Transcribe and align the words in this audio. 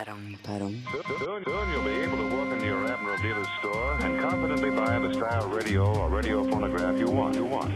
Perrong, 0.00 0.38
perrong. 0.42 0.80
Soon, 0.92 1.44
soon 1.44 1.72
you'll 1.72 1.84
be 1.84 1.90
able 1.90 2.16
to 2.16 2.34
walk 2.34 2.50
into 2.54 2.64
your 2.64 2.86
Admiral 2.86 3.18
dealer's 3.18 3.46
store 3.58 3.98
and 4.00 4.18
confidently 4.18 4.70
buy 4.70 4.98
the 4.98 5.12
style 5.12 5.46
radio 5.48 5.94
or 5.94 6.08
radio 6.08 6.42
phonograph 6.48 6.98
you 6.98 7.10
want. 7.10 7.34
You 7.34 7.44
want. 7.44 7.70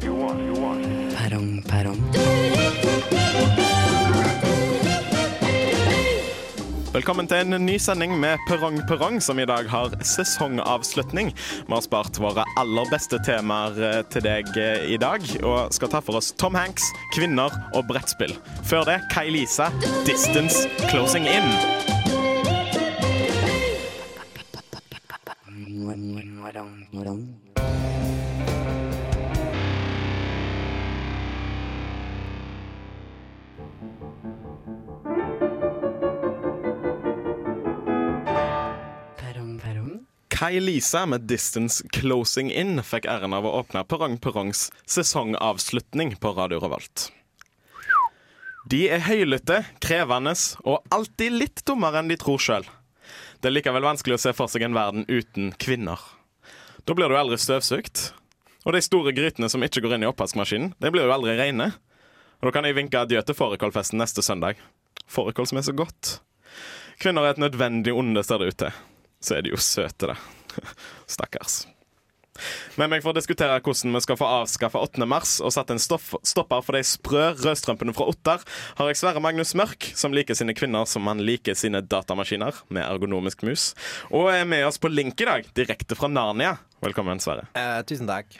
You 0.00 0.14
want. 0.14 0.40
You 0.44 0.52
want. 0.52 0.84
Perrong, 1.16 1.60
perrong. 1.64 3.67
Velkommen 6.98 7.28
til 7.30 7.44
en 7.46 7.62
ny 7.62 7.76
sending 7.78 8.16
med 8.18 8.40
Perrong 8.48 8.80
Perrong, 8.88 9.20
som 9.22 9.38
i 9.38 9.44
dag 9.46 9.68
har 9.70 9.92
sesongavslutning. 10.02 11.28
Vi 11.68 11.70
har 11.70 11.84
spart 11.84 12.18
våre 12.18 12.42
aller 12.58 12.90
beste 12.90 13.20
temaer 13.22 13.78
eh, 13.78 14.00
til 14.10 14.24
deg 14.26 14.50
eh, 14.58 14.88
i 14.96 14.98
dag, 14.98 15.22
og 15.46 15.70
skal 15.76 15.92
ta 15.92 16.00
for 16.02 16.18
oss 16.18 16.32
Tom 16.42 16.58
Hanks, 16.58 16.88
kvinner 17.14 17.54
og 17.70 17.86
brettspill. 17.86 18.34
Før 18.66 18.82
det 18.90 18.98
Kai 19.14 19.28
Lise, 19.30 19.70
'Distance 20.02 20.66
Closing 20.90 21.30
In'. 21.30 21.97
Kai 40.48 40.60
Lisa 40.60 41.06
med 41.06 41.20
'Distance 41.20 41.88
Closing 41.92 42.52
In' 42.52 42.80
fikk 42.82 43.04
æren 43.04 43.34
av 43.36 43.44
å 43.44 43.50
åpne 43.58 43.82
Perrong 43.84 44.14
Perrongs 44.16 44.70
sesongavslutning 44.88 46.14
på 46.16 46.30
Radio 46.32 46.56
Revolt. 46.62 47.10
De 48.64 48.78
er 48.88 49.02
høylytte, 49.04 49.58
krevende 49.84 50.32
og 50.64 50.88
alltid 50.88 51.36
litt 51.36 51.60
dummere 51.68 52.00
enn 52.00 52.08
de 52.08 52.16
tror 52.16 52.40
sjøl. 52.40 52.64
Det 53.42 53.50
er 53.50 53.56
likevel 53.58 53.84
vanskelig 53.90 54.16
å 54.16 54.22
se 54.22 54.32
for 54.38 54.48
seg 54.48 54.64
en 54.64 54.78
verden 54.78 55.04
uten 55.04 55.52
kvinner. 55.60 56.00
Da 56.88 56.96
blir 56.96 57.12
du 57.12 57.18
aldri 57.20 57.36
støvsugd. 57.36 58.06
Og 58.64 58.72
de 58.72 58.80
store 58.88 59.12
grytene 59.12 59.52
som 59.52 59.60
ikke 59.60 59.84
går 59.84 59.98
inn 59.98 60.08
i 60.08 60.10
oppvaskmaskinen, 60.14 60.72
de 60.80 60.94
blir 60.96 61.04
jo 61.04 61.12
aldri 61.12 61.36
reine. 61.36 61.74
Og 62.40 62.48
da 62.48 62.56
kan 62.56 62.64
jeg 62.64 62.80
vinke 62.80 63.04
adjø 63.04 63.20
til 63.20 63.36
fårikålfesten 63.36 64.00
neste 64.00 64.24
søndag. 64.24 64.56
Fårikål 65.12 65.52
som 65.52 65.60
er 65.60 65.68
så 65.68 65.76
godt. 65.76 66.22
Kvinner 67.04 67.28
er 67.28 67.36
et 67.36 67.44
nødvendig 67.44 67.92
onde, 67.92 68.24
ser 68.24 68.40
det 68.40 68.54
ut 68.54 68.60
til. 68.64 68.84
Så 69.20 69.36
er 69.36 69.44
de 69.44 69.52
jo 69.52 69.60
søte, 69.60 70.14
da. 70.14 70.37
Stakkars. 71.16 71.64
Med 72.78 72.90
meg 72.92 73.02
for 73.02 73.12
å 73.12 73.16
diskutere 73.16 73.58
hvordan 73.64 73.96
vi 73.96 74.02
skal 74.04 74.18
få 74.20 74.28
avskaffa 74.42 74.80
8. 74.86 75.06
mars 75.10 75.38
og 75.42 75.52
satt 75.54 75.72
en 75.74 75.82
stoff, 75.82 76.12
stopper 76.26 76.62
for 76.64 76.78
de 76.78 76.84
sprø 76.86 77.24
rødstrømpene 77.40 77.94
fra 77.96 78.08
Ottar, 78.12 78.44
har 78.78 78.90
jeg 78.90 79.00
Sverre 79.00 79.22
Magnus 79.24 79.54
Mørk, 79.58 79.90
som 79.98 80.14
liker 80.14 80.38
sine 80.38 80.54
kvinner 80.58 80.86
som 80.88 81.06
han 81.10 81.22
liker 81.24 81.58
sine 81.58 81.82
datamaskiner, 81.82 82.62
med 82.70 82.86
ergonomisk 82.86 83.42
mus, 83.48 83.72
og 84.12 84.30
er 84.32 84.46
med 84.48 84.66
oss 84.68 84.78
på 84.78 84.92
link 84.92 85.18
i 85.20 85.28
dag, 85.28 85.48
direkte 85.58 85.98
fra 85.98 86.10
Narnia. 86.12 86.58
Velkommen, 86.84 87.22
Sverre. 87.22 87.48
Eh, 87.58 87.80
tusen 87.88 88.10
takk. 88.10 88.38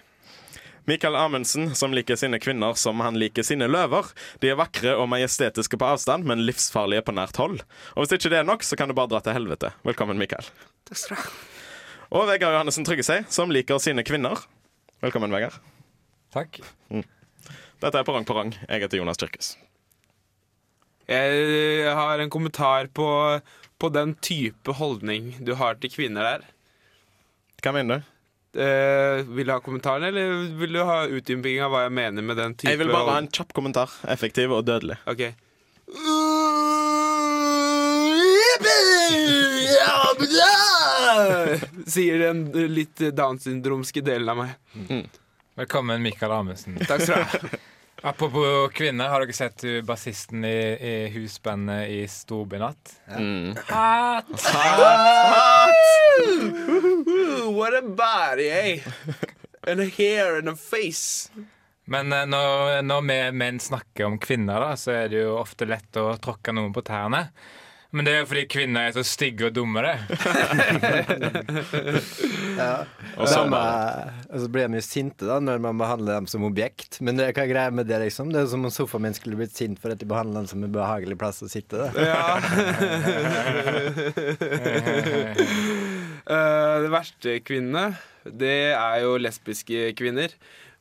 Mikael 0.89 1.19
Amundsen, 1.21 1.75
som 1.77 1.93
liker 1.93 2.17
sine 2.17 2.39
kvinner 2.41 2.79
som 2.81 3.03
han 3.05 3.19
liker 3.21 3.45
sine 3.45 3.67
løver. 3.69 4.09
De 4.41 4.49
er 4.49 4.57
vakre 4.57 4.95
og 4.97 5.11
majestetiske 5.13 5.77
på 5.77 5.91
avstand, 5.91 6.25
men 6.25 6.47
livsfarlige 6.49 7.05
på 7.05 7.13
nært 7.19 7.37
hold. 7.37 7.61
Og 7.93 8.07
hvis 8.07 8.17
ikke 8.17 8.33
det 8.33 8.41
er 8.41 8.49
nok, 8.49 8.65
så 8.65 8.79
kan 8.79 8.89
du 8.89 8.97
bare 8.97 9.13
dra 9.13 9.21
til 9.21 9.37
helvete. 9.37 9.75
Velkommen, 9.85 10.17
Mikael. 10.17 10.49
Takk 10.89 11.03
skal 11.03 11.19
du 11.19 11.21
ha. 11.27 11.57
Og 12.09 12.25
Vegard 12.25 12.55
Johannessen 12.57 12.87
Tryggesei, 12.89 13.21
som 13.29 13.51
liker 13.53 13.81
sine 13.83 14.05
kvinner. 14.07 14.41
Velkommen, 15.05 15.33
Vegard. 15.35 15.59
Takk. 16.33 16.61
Dette 16.89 18.01
er 18.01 18.07
Perrong 18.07 18.25
Perrong. 18.29 18.55
Jeg 18.65 18.85
heter 18.85 19.01
Jonas 19.03 19.21
Kirkes. 19.21 19.57
Jeg 21.09 21.93
har 21.97 22.21
en 22.21 22.33
kommentar 22.33 22.89
på, 22.97 23.09
på 23.81 23.91
den 23.93 24.15
type 24.25 24.75
holdning 24.81 25.35
du 25.45 25.55
har 25.61 25.77
til 25.81 25.93
kvinner 25.93 26.25
der. 26.33 26.47
Hva 27.65 27.75
mener 27.77 28.01
du? 28.01 28.15
Eh, 28.59 29.21
vil 29.29 29.49
du 29.49 29.53
ha 29.53 29.61
kommentaren, 29.61 30.09
eller 30.09 30.49
vil 30.59 30.79
du 30.79 30.81
ha 30.89 31.03
utdyping 31.05 31.61
av 31.65 31.75
hva 31.75 31.85
jeg 31.85 31.95
mener 32.01 32.25
med 32.25 32.41
den 32.41 32.57
type 32.57 32.73
Jeg 32.73 32.81
vil 32.81 32.93
bare 32.93 33.13
ha 33.13 33.21
en 33.21 33.29
kjapp 33.29 33.53
kommentar. 33.57 33.93
Effektiv 34.09 34.57
og 34.57 34.65
dødelig. 34.69 34.97
Ok. 35.09 35.29
Sier 41.95 42.19
den 42.27 42.45
litt 42.75 43.03
Downs 43.17 43.49
syndromske 43.49 44.03
delen 44.05 44.29
av 44.33 44.43
meg. 44.43 45.09
Velkommen, 45.59 46.03
Mikael 46.05 46.33
Amundsen. 46.37 46.79
Takk 46.87 47.03
skal 47.03 47.25
du 47.25 47.49
ha. 47.49 47.59
Apropos 48.03 48.71
kvinner, 48.79 49.09
har 49.11 49.25
dere 49.25 49.35
sett 49.35 49.65
bassisten 49.83 50.45
i, 50.47 50.59
i 50.79 51.09
husbandet 51.11 51.89
i 51.91 52.05
Storbynatt? 52.07 52.93
Mm. 53.11 53.57
Hat! 53.67 54.31
what 57.51 57.75
a 57.75 57.83
body, 57.83 58.51
eh? 58.51 58.81
And 59.67 59.81
a 59.81 59.87
hair 59.87 60.39
and 60.39 60.49
a 60.49 60.55
face. 60.55 61.31
Men 61.85 62.13
uh, 62.13 62.27
når, 62.27 62.83
når 62.83 63.03
vi 63.09 63.19
menn 63.33 63.59
snakker 63.61 64.07
om 64.07 64.19
kvinner, 64.23 64.61
da, 64.61 64.77
så 64.77 64.95
er 64.95 65.11
det 65.11 65.23
jo 65.25 65.39
ofte 65.41 65.67
lett 65.67 65.99
å 65.99 66.13
tråkke 66.23 66.55
noen 66.55 66.71
på 66.77 66.85
tærne. 66.87 67.27
Men 67.97 68.05
det 68.05 68.13
er 68.19 68.27
fordi 68.29 68.43
kvinner 68.53 68.91
er 68.91 68.93
så 68.93 69.01
stygge 69.07 69.47
og 69.49 69.55
dummere. 69.57 69.95
ja. 72.59 72.85
Og 73.17 73.25
så 73.31 73.47
De, 73.47 73.51
bare 73.55 74.03
eh, 74.03 74.19
og 74.29 74.43
så 74.43 74.49
blir 74.53 74.69
de 74.69 74.77
jo 74.77 74.83
sinte 74.85 75.25
da 75.25 75.39
når 75.41 75.57
man 75.65 75.81
behandler 75.81 76.13
dem 76.19 76.29
som 76.29 76.45
objekt. 76.45 77.01
Men 77.01 77.17
det, 77.17 77.33
hva 77.33 77.43
er 77.47 77.53
greia 77.55 77.73
med 77.73 77.89
det, 77.89 77.97
liksom? 78.05 78.29
Det 78.35 78.41
er 78.43 78.51
som 78.53 78.61
om 78.69 78.73
sofaen 78.75 79.03
min 79.07 79.17
skulle 79.17 79.41
blitt 79.41 79.57
sint 79.57 79.81
for 79.81 79.89
at 79.95 80.01
de 80.03 80.07
behandler 80.11 80.37
den 80.43 80.51
som 80.53 80.61
en 80.67 80.75
behagelig 80.75 81.17
plass 81.21 81.41
å 81.41 81.49
sitte. 81.49 81.77
Da. 81.81 81.89
Ja. 81.97 82.39
Eh, 86.29 86.77
det 86.85 86.91
verste 86.93 87.41
kvinnene, 87.41 87.97
det 88.37 88.77
er 88.77 89.01
jo 89.01 89.17
lesbiske 89.17 89.97
kvinner. 89.97 90.29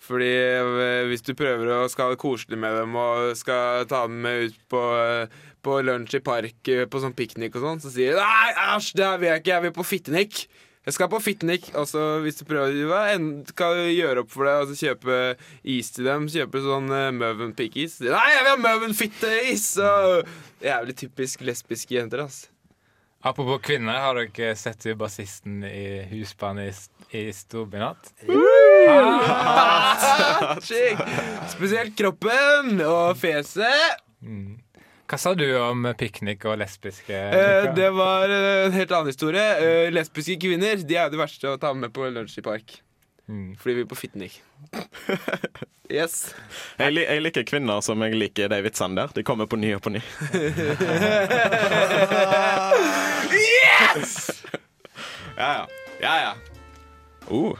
Fordi 0.07 0.29
eh, 0.31 1.05
hvis 1.09 1.25
du 1.25 1.33
prøver 1.37 1.73
å 1.73 1.81
skal 1.91 2.07
ha 2.07 2.15
det 2.15 2.21
koselig 2.21 2.59
med 2.59 2.77
dem 2.79 2.95
og 2.99 3.33
skal 3.39 3.87
ta 3.89 4.05
dem 4.07 4.21
med 4.23 4.47
ut 4.47 4.61
på, 4.71 4.83
eh, 5.01 5.41
på 5.65 5.81
lunsj 5.83 6.19
i 6.19 6.23
park 6.23 6.71
eh, 6.71 6.85
på 6.87 7.01
sånn 7.03 7.15
piknik 7.17 7.57
og 7.57 7.65
sånn, 7.65 7.83
så 7.83 7.91
sier 7.91 8.15
de 8.15 8.23
nei, 8.23 8.53
æsj, 8.77 8.93
det 9.01 9.11
vil 9.17 9.31
jeg 9.31 9.43
ikke, 9.43 9.53
jeg 9.55 9.65
vil 9.67 9.75
på 9.75 9.87
fitnik 9.87 10.47
Jeg 10.87 10.95
skal 10.95 11.09
på 11.11 11.19
fitnik. 11.19 11.65
Og 11.75 11.83
så 11.91 12.01
hvis 12.23 12.37
du 12.39 12.45
prøver 12.47 12.77
hva 12.87 13.01
enn 13.11 13.41
skal 13.49 13.75
du 13.75 13.89
gjøre 13.91 14.23
opp 14.23 14.31
for 14.31 14.47
deg, 14.47 14.61
altså 14.63 14.77
kjøpe 14.87 15.17
is 15.67 15.91
til 15.91 16.07
dem, 16.07 16.29
kjøpe 16.31 16.61
sånn 16.63 16.87
uh, 16.87 17.09
Møven 17.11 17.51
pikk-is. 17.57 17.99
Nei, 18.07 18.27
jeg 18.37 18.45
vil 18.45 18.53
ha 18.53 18.61
Møven 18.63 18.95
fitte-is! 18.95 19.73
Jævlig 20.63 20.95
typisk 21.03 21.43
lesbiske 21.43 21.97
jenter, 21.97 22.23
ass. 22.23 22.45
Apropos 23.27 23.59
kvinner, 23.67 23.99
har 23.99 24.15
dere 24.15 24.55
sett 24.55 24.87
bassisten 24.95 25.59
i 25.67 26.05
husbandet 26.13 26.87
i, 27.11 27.25
i 27.25 27.33
Storbynatt? 27.35 28.13
Spesielt 31.53 31.97
kroppen 31.97 32.81
og 32.85 33.17
fjeset. 33.19 34.03
Hva 35.07 35.17
sa 35.21 35.31
du 35.39 35.45
om 35.55 35.85
piknik 35.95 36.43
og 36.49 36.57
lesbiske 36.59 37.15
Eh, 37.15 37.69
det 37.77 37.89
var 37.95 38.27
eh, 38.27 38.65
en 38.65 38.73
helt 38.75 38.91
annen 38.91 39.07
historie. 39.13 39.45
Eh, 39.63 39.87
lesbiske 39.93 40.35
kvinner 40.41 40.75
De 40.83 40.95
er 40.97 41.05
jo 41.07 41.13
det 41.15 41.21
verste 41.21 41.47
å 41.53 41.57
ta 41.61 41.71
med 41.73 41.93
på 41.95 42.09
lunsj 42.11 42.39
i 42.41 42.43
park. 42.43 42.81
Mm. 43.27 43.55
Fordi 43.59 43.73
vi 43.77 43.81
er 43.85 43.89
på 43.89 43.95
fitnik. 43.99 44.41
Yes. 45.87 46.33
jeg, 46.75 46.91
li 46.91 46.99
jeg 47.05 47.21
liker 47.23 47.45
kvinner 47.47 47.79
som 47.79 48.01
jeg 48.03 48.11
liker 48.19 48.49
de 48.51 48.57
vitsene 48.65 48.97
der. 48.99 49.07
De 49.15 49.23
kommer 49.23 49.47
på 49.47 49.55
ny 49.55 49.69
og 49.77 49.81
på 49.85 49.89
ny. 49.95 50.01
Ja, 55.37 55.49
ja. 55.53 55.67
ja, 56.01 56.13
ja. 56.25 56.33
Oh, 57.29 57.53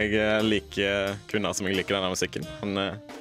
jeg 0.00 0.14
eh, 0.16 0.40
liker 0.44 1.16
kvinner 1.30 1.56
som 1.56 1.68
jeg 1.68 1.76
liker 1.76 1.98
denne 1.98 2.12
musikken. 2.12 2.46
Han, 2.62 2.78
eh, 2.80 3.18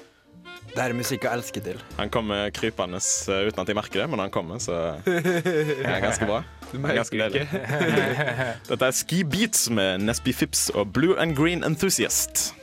Det 0.70 0.84
er 0.84 0.94
musikk 0.94 1.26
å 1.26 1.34
elske 1.34 1.62
til. 1.66 1.80
han 1.98 2.10
kommer 2.14 2.52
krypende 2.56 3.00
eh, 3.02 3.48
uten 3.50 3.64
at 3.64 3.68
jeg 3.68 3.76
merker 3.76 4.04
det, 4.04 4.10
men 4.10 4.20
han 4.24 4.32
kommer, 4.32 4.60
så 4.64 5.00
det 5.06 5.84
er 5.84 6.02
ganske 6.04 6.30
bra. 6.30 6.44
Det 6.72 6.80
er 6.80 7.00
ganske 7.02 7.18
deilig. 7.18 7.48
Dette 8.70 8.86
er 8.86 8.94
Ski 8.94 9.24
Beats 9.26 9.68
med 9.74 10.06
Nesby 10.06 10.34
Phipps 10.34 10.70
og 10.70 10.94
Blue 10.94 11.18
and 11.20 11.36
Green 11.36 11.66
Enthusiast. 11.66 12.54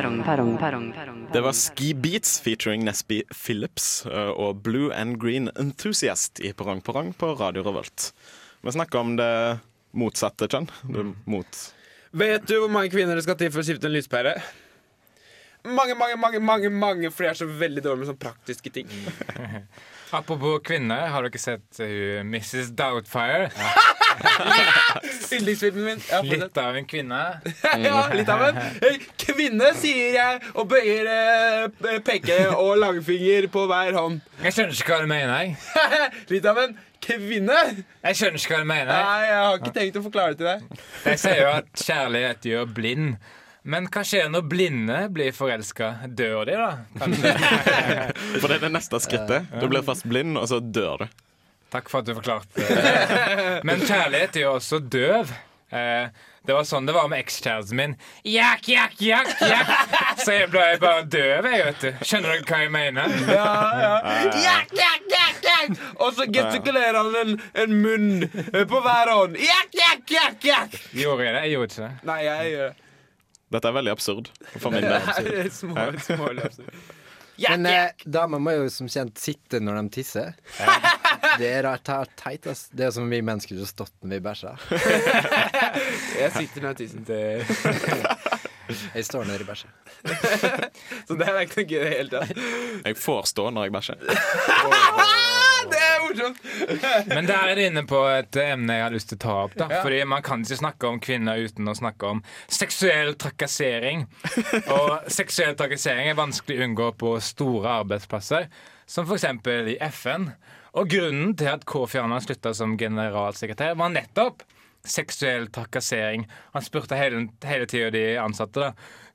Perrong, 0.00 0.22
perrong, 0.24 0.58
perrong, 0.58 0.92
perrong. 0.92 1.28
Det 1.32 1.40
var 1.40 1.52
Ski 1.52 1.94
Beats 1.94 2.40
featuring 2.40 2.84
Nesby 2.84 3.18
Phillips 3.36 4.06
eh, 4.06 4.30
og 4.32 4.62
Blue 4.64 4.88
and 4.96 5.18
Green 5.20 5.50
Enthusiast 5.60 6.40
i 6.40 6.54
Perrong 6.56 6.80
Perrong 6.80 7.10
på 7.12 7.34
Radio 7.36 7.60
Revolt. 7.66 8.06
Vi 8.64 8.72
snakker 8.72 8.96
om 8.98 9.10
det 9.18 9.58
motsatte 9.92 10.48
kjønn. 10.48 10.70
Det 10.88 11.04
mot 11.28 11.60
Vet 12.16 12.48
du 12.48 12.54
hvor 12.62 12.72
mange 12.72 12.88
kvinner 12.94 13.12
det 13.12 13.26
skal 13.26 13.36
til 13.42 13.52
for 13.52 13.60
å 13.60 13.66
skifte 13.68 13.90
en 13.90 13.92
lyspære? 13.98 14.32
Mange, 15.68 15.92
mange, 15.92 16.16
mange, 16.16 16.40
mange, 16.40 16.72
mange 16.72 17.12
for 17.12 17.26
de 17.26 17.34
er 17.34 17.42
så 17.42 17.52
veldig 17.60 17.84
dårlige 17.84 18.06
med 18.06 18.12
sånne 18.14 18.24
praktiske 18.24 18.72
ting. 18.72 18.88
Apropos 20.12 20.58
kvinner, 20.66 21.06
har 21.12 21.22
dere 21.26 21.38
sett 21.38 21.80
uh, 21.80 22.20
Mrs. 22.26 22.72
Doubtfire? 22.76 23.50
Yndlingsfilmen 25.32 25.84
min. 25.84 26.00
Ja. 26.10 26.20
Litt 26.22 26.58
av 26.58 26.76
en 26.76 26.86
kvinne. 26.86 27.20
ja, 27.84 28.00
litt 28.14 28.28
av 28.28 28.42
en 28.48 28.58
eh, 28.58 28.98
kvinne, 29.20 29.70
sier 29.78 30.16
jeg, 30.16 30.40
og 30.58 30.68
bøyer 30.72 31.08
eh, 31.14 31.96
peke 32.04 32.38
og 32.56 32.74
langfinger 32.82 33.46
på 33.52 33.64
hver 33.70 33.96
hånd. 33.96 34.20
Jeg 34.42 34.56
skjønner 34.56 34.76
ikke 34.76 34.94
hva 34.96 35.00
du 35.04 35.10
mener. 35.10 35.44
jeg. 35.44 35.50
Litt 36.34 36.48
av 36.50 36.58
en 36.64 36.76
kvinne? 37.04 37.58
Jeg 38.02 38.18
skjønner 38.18 38.42
ikke 38.42 38.56
hva 38.56 38.62
du 38.64 38.70
mener. 38.72 38.92
Nei, 38.92 39.20
jeg 39.28 39.42
har 39.44 39.60
ikke 39.60 39.74
tenkt 39.78 40.00
å 40.00 40.06
forklare 40.08 40.34
det 40.34 40.40
til 40.42 40.50
deg. 40.50 40.86
De 41.06 41.16
sier 41.22 41.42
jo 41.44 41.52
at 41.54 41.84
kjærlighet 41.86 42.50
gjør 42.50 42.72
blind. 42.80 43.14
Men 43.62 43.90
hva 43.92 44.02
skjer 44.06 44.30
når 44.32 44.46
blinde 44.48 44.98
blir 45.12 45.34
forelska? 45.36 45.90
Dør 46.08 46.48
de, 46.48 46.56
da? 46.56 46.70
For 48.40 48.48
det 48.48 48.56
er 48.56 48.64
det 48.64 48.72
neste 48.72 49.00
skrittet. 49.04 49.50
Du 49.60 49.68
blir 49.68 49.84
først 49.84 50.06
blind, 50.08 50.38
og 50.40 50.48
så 50.48 50.62
dør 50.64 51.04
du. 51.04 51.20
Takk 51.70 51.86
for 51.86 52.02
at 52.02 52.08
du 52.08 52.16
forklarte 52.16 52.64
det. 52.66 52.80
Men 53.68 53.84
kjærlighet 53.86 54.40
er 54.40 54.42
jo 54.42 54.56
også 54.56 54.80
døv. 54.82 55.30
Eh, 55.70 56.08
det 56.42 56.56
var 56.56 56.64
sånn 56.66 56.88
det 56.88 56.94
var 56.96 57.06
med 57.12 57.20
ekskjæresten 57.22 57.78
min. 57.78 57.92
Jak, 58.26 58.66
jak, 58.66 58.96
jak, 58.98 59.30
jak. 59.38 59.70
Så 60.18 60.34
jeg 60.34 60.48
ble 60.50 60.64
bare 60.82 61.04
døv, 61.06 61.46
jeg, 61.46 61.62
vet 61.68 61.84
du. 61.84 62.02
Skjønner 62.02 62.32
dere 62.32 62.48
hva 62.48 62.60
jeg 62.64 62.72
mener? 62.74 63.14
Ja, 63.28 63.46
ja. 63.84 63.94
Jak, 64.40 64.74
jak, 64.80 65.06
jak, 65.14 65.40
jak. 65.46 65.80
Og 66.00 66.16
så 66.16 66.26
gestikulerer 66.32 66.98
han 66.98 67.14
en, 67.22 67.34
en 67.54 67.80
munn 67.84 68.12
eh, 68.24 68.64
på 68.66 68.82
hver 68.82 69.14
hånd. 69.14 69.38
Jak, 69.38 69.74
jak, 69.84 70.06
jak, 70.16 70.44
jak. 70.50 70.78
Gjorde 70.96 71.28
jeg 71.28 71.36
det? 71.36 71.44
Jeg 71.46 71.58
gjorde 71.58 71.70
ikke 71.70 71.82
det. 71.84 71.92
Nei, 72.10 72.22
jeg 72.26 72.54
gjør 72.56 72.70
det. 72.72 72.89
Dette 73.50 73.66
er 73.70 73.74
veldig 73.74 73.92
absurd 73.92 74.28
for 74.58 74.70
min 74.74 74.84
del. 74.90 75.00
Det 75.26 75.52
små, 75.54 75.88
små 76.06 76.32
løpser. 76.38 76.70
Men 77.40 77.64
eh, 77.66 77.88
damer 78.04 78.38
må 78.42 78.52
jo 78.52 78.66
som 78.68 78.88
kjent 78.90 79.16
sitte 79.18 79.62
når 79.64 79.78
de 79.78 79.84
tisser. 79.94 80.34
Det 81.40 81.48
er 81.48 81.62
rart 81.64 81.86
det 81.88 82.10
teit, 82.20 82.44
ass. 82.52 82.66
Det 82.68 82.84
er 82.84 82.92
som 82.92 83.08
vi 83.08 83.22
mennesker 83.24 83.56
som 83.56 83.64
har 83.64 83.70
stått 83.70 83.94
når 84.04 84.18
vi 84.18 84.20
bæsjer. 84.26 84.56
Jeg 86.20 86.34
sitter 86.36 86.66
når 86.66 86.68
jeg 86.68 86.78
tisser. 86.82 87.00
det 87.08 87.22
Jeg 88.94 89.04
står 89.08 89.24
når 89.24 89.40
jeg 89.40 89.48
bæsjer. 89.48 89.70
Så 91.08 91.16
det 91.16 91.26
er 91.30 91.40
ikke 91.46 91.62
noe 91.62 91.70
gøy 91.70 91.80
i 91.80 91.84
det 91.86 91.94
hele 91.96 92.10
tatt. 92.12 92.44
Jeg 92.90 93.00
får 93.00 93.22
stå 93.32 93.48
når 93.56 93.70
jeg 93.70 93.76
bæsjer. 93.78 95.39
Morsomt! 96.10 96.38
Men 97.06 97.28
der 97.28 97.50
er 97.50 97.58
det 97.58 97.66
inne 97.70 97.84
på 97.88 98.00
et 98.10 98.36
emne 98.42 98.76
jeg 98.78 98.84
har 98.86 98.94
lyst 98.94 99.10
til 99.12 99.20
å 99.20 99.22
ta 99.24 99.36
opp. 99.44 99.56
da 99.58 99.68
Fordi 99.80 100.02
Man 100.08 100.24
kan 100.26 100.44
ikke 100.44 100.60
snakke 100.60 100.90
om 100.90 101.00
kvinner 101.02 101.40
uten 101.40 101.70
å 101.70 101.76
snakke 101.76 102.14
om 102.16 102.22
seksuell 102.50 103.14
trakassering. 103.20 104.06
Og 104.74 105.10
seksuell 105.12 105.56
trakassering 105.58 106.10
er 106.10 106.18
vanskelig 106.18 106.58
å 106.60 106.68
unngå 106.68 106.92
på 107.00 107.16
store 107.24 107.76
arbeidsplasser, 107.82 108.48
som 108.90 109.06
f.eks. 109.06 109.28
i 109.74 109.76
FN. 109.90 110.30
Og 110.78 110.90
grunnen 110.90 111.34
til 111.38 111.50
at 111.50 111.66
Kofi 111.66 111.98
Annan 111.98 112.22
slutta 112.22 112.54
som 112.54 112.76
generalsekretær, 112.78 113.76
var 113.78 113.94
nettopp 113.94 114.44
seksuell 114.86 115.48
trakassering. 115.52 116.26
Han 116.54 116.64
spurte 116.64 116.96
hele, 116.96 117.26
hele 117.44 117.66
tida 117.68 117.90
de 117.94 118.04
ansatte 118.22 118.62
da 118.62 118.72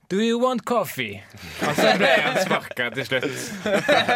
Do 0.09 0.19
you 0.21 0.37
want 0.37 0.65
coffee? 0.65 1.23
Og 1.65 1.77
så 1.77 1.93
ble 1.97 2.09
han 2.21 2.37
sparka 2.43 2.91
til 2.93 3.07
slutt. 3.07 3.25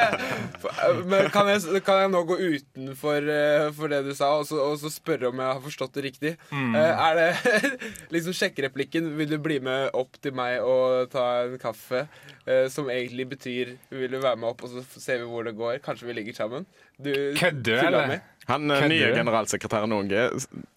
Men 1.09 1.29
kan 1.33 1.49
jeg, 1.49 1.81
kan 1.85 2.03
jeg 2.03 2.11
nå 2.13 2.21
gå 2.29 2.37
utenfor 2.37 3.25
uh, 3.25 3.69
for 3.73 3.89
det 3.89 4.03
du 4.05 4.11
sa, 4.17 4.29
og 4.37 4.45
så, 4.49 4.59
og 4.61 4.77
så 4.81 4.91
spørre 4.93 5.31
om 5.31 5.41
jeg 5.41 5.49
har 5.49 5.63
forstått 5.65 5.97
det 5.97 6.05
riktig? 6.05 6.35
Eh, 6.53 6.77
er 6.77 7.17
det 7.17 7.61
liksom 8.15 8.37
sjekkereplikken 8.37 9.13
'Vil 9.17 9.33
du 9.33 9.37
bli 9.41 9.59
med 9.65 9.89
opp 9.97 10.21
til 10.21 10.35
meg 10.37 10.61
og 10.61 11.09
ta 11.13 11.25
en 11.47 11.57
kaffe?' 11.61 12.07
Uh, 12.49 12.65
som 12.69 12.89
egentlig 12.89 13.27
betyr 13.29 13.75
'Vil 13.89 14.11
du 14.11 14.19
være 14.21 14.37
med 14.37 14.49
opp, 14.49 14.63
og 14.63 14.69
så 14.69 14.85
ser 14.97 15.21
vi 15.21 15.29
hvor 15.29 15.43
det 15.45 15.57
går'? 15.57 15.81
Kanskje 15.85 16.07
vi 16.07 16.13
ligger 16.13 16.33
sammen? 16.33 16.65
Du, 16.97 17.13
Kødder 17.37 17.81
du, 17.81 17.87
eller? 17.87 18.19
Han 18.49 18.65
nye 18.65 19.11
generalsekretæren 19.13 19.91
Unge 19.93 20.23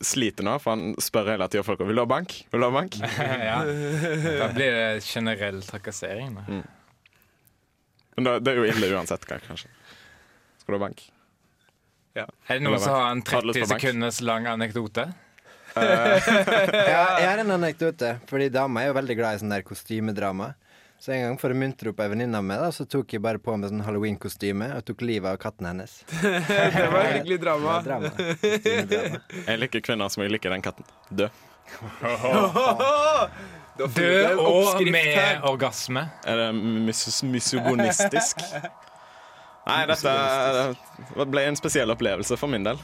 sliter 0.04 0.44
nå, 0.44 0.58
for 0.60 0.76
han 0.76 0.92
spør 1.00 1.30
hele 1.32 1.48
tida 1.48 1.64
folk 1.64 1.80
Vil 1.86 1.96
du 1.96 2.02
ha 2.02 2.08
bank. 2.08 2.34
Vil 2.52 2.60
du 2.60 2.66
ha 2.66 2.72
bank? 2.74 2.98
ja. 3.48 3.62
Da 3.64 4.50
blir 4.52 4.76
det 4.76 5.01
generell 5.06 5.62
trakassering. 5.66 6.36
Mm. 6.48 6.62
Men 8.16 8.24
det, 8.28 8.32
det 8.44 8.52
er 8.52 8.60
jo 8.60 8.64
ille 8.72 8.92
uansett, 8.96 9.24
ka- 9.28 9.40
kanskje. 9.46 9.68
Skal 10.62 10.74
du 10.74 10.78
ha 10.78 10.82
bank? 10.86 11.04
Er 12.14 12.26
det 12.58 12.60
noen 12.66 12.80
som 12.82 12.92
har 12.92 13.10
en 13.14 13.22
Har 13.24 13.40
du 13.40 13.48
lyst 13.48 13.62
30 13.62 13.64
på 13.64 13.78
sekunders 13.78 14.20
lang 14.24 14.46
anekdote? 14.52 15.08
Ja, 15.72 17.04
jeg 17.16 17.28
har 17.30 17.38
en 17.40 17.50
anekdote, 17.54 18.18
fordi 18.28 18.50
dama 18.52 18.82
er 18.82 18.90
jo 18.90 18.96
veldig 18.98 19.14
glad 19.16 19.38
i 19.38 19.40
sånn 19.40 19.54
der 19.54 19.62
kostymedrama. 19.64 20.50
Så 21.00 21.14
en 21.16 21.22
gang 21.24 21.38
for 21.40 21.50
å 21.50 21.56
muntre 21.58 21.90
opp 21.90 21.98
ei 22.04 22.10
venninne 22.12 22.36
av 22.38 22.44
meg, 22.46 22.60
da, 22.62 22.68
så 22.76 22.84
tok 22.86 23.14
jeg 23.16 23.22
bare 23.24 23.40
på 23.42 23.54
meg 23.58 23.72
sånn 23.72 23.80
halloween-kostyme 23.82 24.68
og 24.76 24.84
tok 24.86 25.00
livet 25.08 25.32
av 25.32 25.38
katten 25.42 25.66
hennes. 25.70 25.96
Det 26.20 26.84
var 26.92 27.08
skikkelig 27.08 27.38
drama. 27.42 27.64
var 27.72 27.88
drama. 27.88 28.12
drama. 28.12 29.22
Jeg 29.48 29.56
liker 29.64 29.82
kvinner 29.88 30.12
som 30.12 30.22
jeg 30.26 30.36
liker 30.36 30.52
den 30.54 30.62
katten. 30.68 30.86
Død. 31.08 31.32
Død 33.78 34.38
og 34.38 34.82
med 34.84 35.14
her. 35.16 35.40
orgasme. 35.48 36.06
Er 36.28 36.36
det 36.36 36.48
misogonistisk? 37.24 38.42
Nei, 39.66 39.78
dette 39.86 40.12
det 41.16 41.26
ble 41.30 41.44
en 41.48 41.56
spesiell 41.56 41.90
opplevelse 41.94 42.36
for 42.40 42.50
min 42.50 42.66
del. 42.66 42.80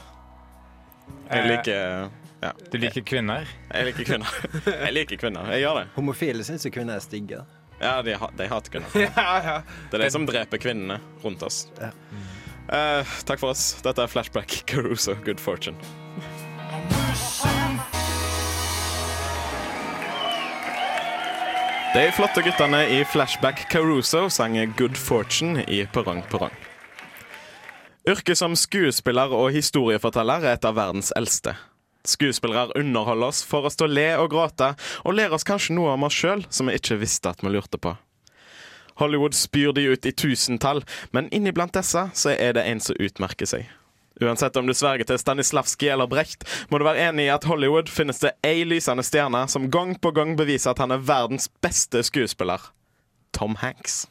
Jeg 1.29 1.45
liker 1.49 2.09
ja, 2.39 2.51
Du 2.71 2.77
liker 2.79 3.03
kvinner? 3.05 3.47
jeg 3.73 3.89
liker 3.89 4.07
kvinner. 4.07 4.35
Jeg 4.65 4.93
liker 4.95 5.19
kvinner. 5.19 5.49
Jeg 5.53 5.65
gjør 5.65 5.81
det. 5.81 5.87
Homofile 5.97 6.45
syns 6.47 6.65
jo 6.65 6.71
kvinner 6.73 6.95
er 6.97 7.03
stygge. 7.03 7.41
Ja, 7.79 7.97
de, 8.03 8.15
de 8.39 8.47
hater 8.51 8.71
kvinner. 8.77 8.95
Ja, 9.17 9.27
ja. 9.43 9.57
Det 9.91 9.99
er 9.99 10.05
de 10.05 10.11
som 10.15 10.25
dreper 10.27 10.59
kvinnene 10.61 10.99
rundt 11.23 11.43
oss. 11.45 11.65
Uh, 11.79 13.03
takk 13.27 13.39
for 13.41 13.51
oss. 13.53 13.73
Dette 13.85 14.03
er 14.05 14.11
Flashback 14.11 14.61
Caruso 14.69 15.15
Good 15.25 15.39
Fortune. 15.43 15.77
De 21.89 22.11
flotte 22.13 22.43
guttene 22.45 22.83
i 22.93 23.05
Flashback 23.05 23.63
Caruso 23.71 24.27
sang 24.29 24.73
Good 24.77 24.97
Fortune 24.97 25.63
i 25.67 25.85
Perrong 25.89 26.21
Perrong. 26.29 26.53
Yrket 28.05 28.37
som 28.37 28.53
skuespiller 28.53 29.33
og 29.33 29.49
historieforteller 29.55 30.45
er 30.45 30.59
et 30.59 30.67
av 30.69 30.77
verdens 30.77 31.09
eldste. 31.17 31.55
Skuespillere 32.05 32.77
underholder 32.77 33.31
oss 33.31 33.41
for 33.41 33.65
oss 33.65 33.79
til 33.79 33.89
å 33.89 33.95
le 33.97 34.05
og 34.21 34.29
gråte, 34.35 34.69
og 35.01 35.17
ler 35.17 35.33
oss 35.33 35.47
kanskje 35.49 35.79
noe 35.79 35.95
om 35.95 36.05
oss 36.05 36.13
sjøl 36.13 36.45
som 36.53 36.69
vi 36.69 36.77
ikke 36.77 36.99
visste 37.01 37.33
at 37.33 37.41
vi 37.41 37.55
lurte 37.55 37.81
på. 37.81 37.95
Hollywood 39.01 39.33
spyr 39.33 39.73
de 39.73 39.89
ut 39.89 40.05
i 40.05 40.13
tusentall, 40.13 40.85
men 41.09 41.33
inniblant 41.33 41.73
disse 41.73 42.05
så 42.13 42.37
er 42.37 42.53
det 42.53 42.69
en 42.69 42.85
som 42.85 43.01
utmerker 43.01 43.49
seg. 43.49 43.65
Uansett 44.19 44.57
om 44.59 44.67
du 44.67 44.75
sverger 44.75 45.07
til 45.07 45.19
Stanislavskij 45.21 45.93
eller 45.93 46.09
Brecht, 46.11 46.45
må 46.69 46.79
du 46.79 46.87
være 46.87 47.09
enig 47.09 47.29
i 47.29 47.33
at 47.33 47.47
Hollywood 47.47 47.91
finnes 47.91 48.19
det 48.23 48.35
ei 48.45 48.65
lysende 48.67 49.05
stjerne 49.07 49.45
som 49.51 49.69
gang 49.71 49.95
på 50.01 50.11
gang 50.15 50.35
beviser 50.39 50.73
at 50.73 50.83
han 50.83 50.91
er 50.95 51.03
verdens 51.03 51.47
beste 51.63 52.03
skuespiller. 52.03 52.71
Tom 53.35 53.55
Hanks. 53.61 54.07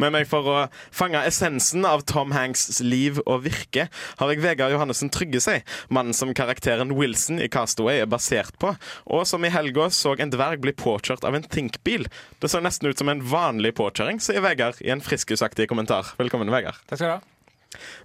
Med 0.00 0.14
meg 0.14 0.28
for 0.30 0.46
å 0.48 0.58
fange 0.94 1.20
essensen 1.28 1.84
av 1.84 2.04
Tom 2.08 2.32
Hanks' 2.32 2.80
liv 2.84 3.20
og 3.26 3.44
virke, 3.44 3.88
har 4.20 4.32
jeg 4.32 4.42
Vegard 4.44 4.72
Johannessen 4.74 5.12
Tryggesei, 5.12 5.60
mannen 5.92 6.16
som 6.16 6.32
karakteren 6.36 6.94
Wilson 6.96 7.42
i 7.42 7.50
Castaway 7.52 8.00
er 8.00 8.10
basert 8.10 8.56
på, 8.62 8.72
og 9.04 9.26
som 9.28 9.44
i 9.44 9.52
helga 9.52 9.90
så 9.94 10.14
en 10.16 10.32
dverg 10.32 10.62
bli 10.64 10.72
påkjørt 10.76 11.26
av 11.28 11.36
en 11.36 11.44
Think-bil. 11.44 12.08
Det 12.40 12.52
så 12.52 12.62
nesten 12.64 12.88
ut 12.88 13.00
som 13.00 13.12
en 13.12 13.24
vanlig 13.32 13.74
påkjøring, 13.80 14.22
sier 14.22 14.44
Vegard 14.44 14.80
i 14.84 14.94
en 14.94 15.04
friskusaktig 15.04 15.68
kommentar. 15.70 16.14
Velkommen, 16.20 16.52
Vegard. 16.52 16.80
Takk 16.86 17.02
skal 17.02 17.12
du 17.12 17.16
ha. 17.18 17.39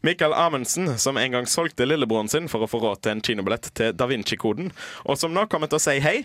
Mikael 0.05 0.34
Amundsen, 0.34 0.98
som 1.00 1.17
en 1.17 1.31
gang 1.31 1.48
solgte 1.50 1.88
lillebroren 1.88 2.29
sin 2.29 2.50
for 2.51 2.65
å 2.65 2.69
få 2.69 2.81
råd 2.84 3.01
til 3.01 3.15
en 3.15 3.24
kinobillett 3.25 3.72
til 3.77 3.95
Da 3.98 4.07
Vinci-koden, 4.10 4.69
og 5.05 5.17
som 5.17 5.34
nå 5.34 5.48
kommer 5.51 5.72
til 5.72 5.79
å 5.79 5.86
si 5.86 5.98
hei. 6.03 6.19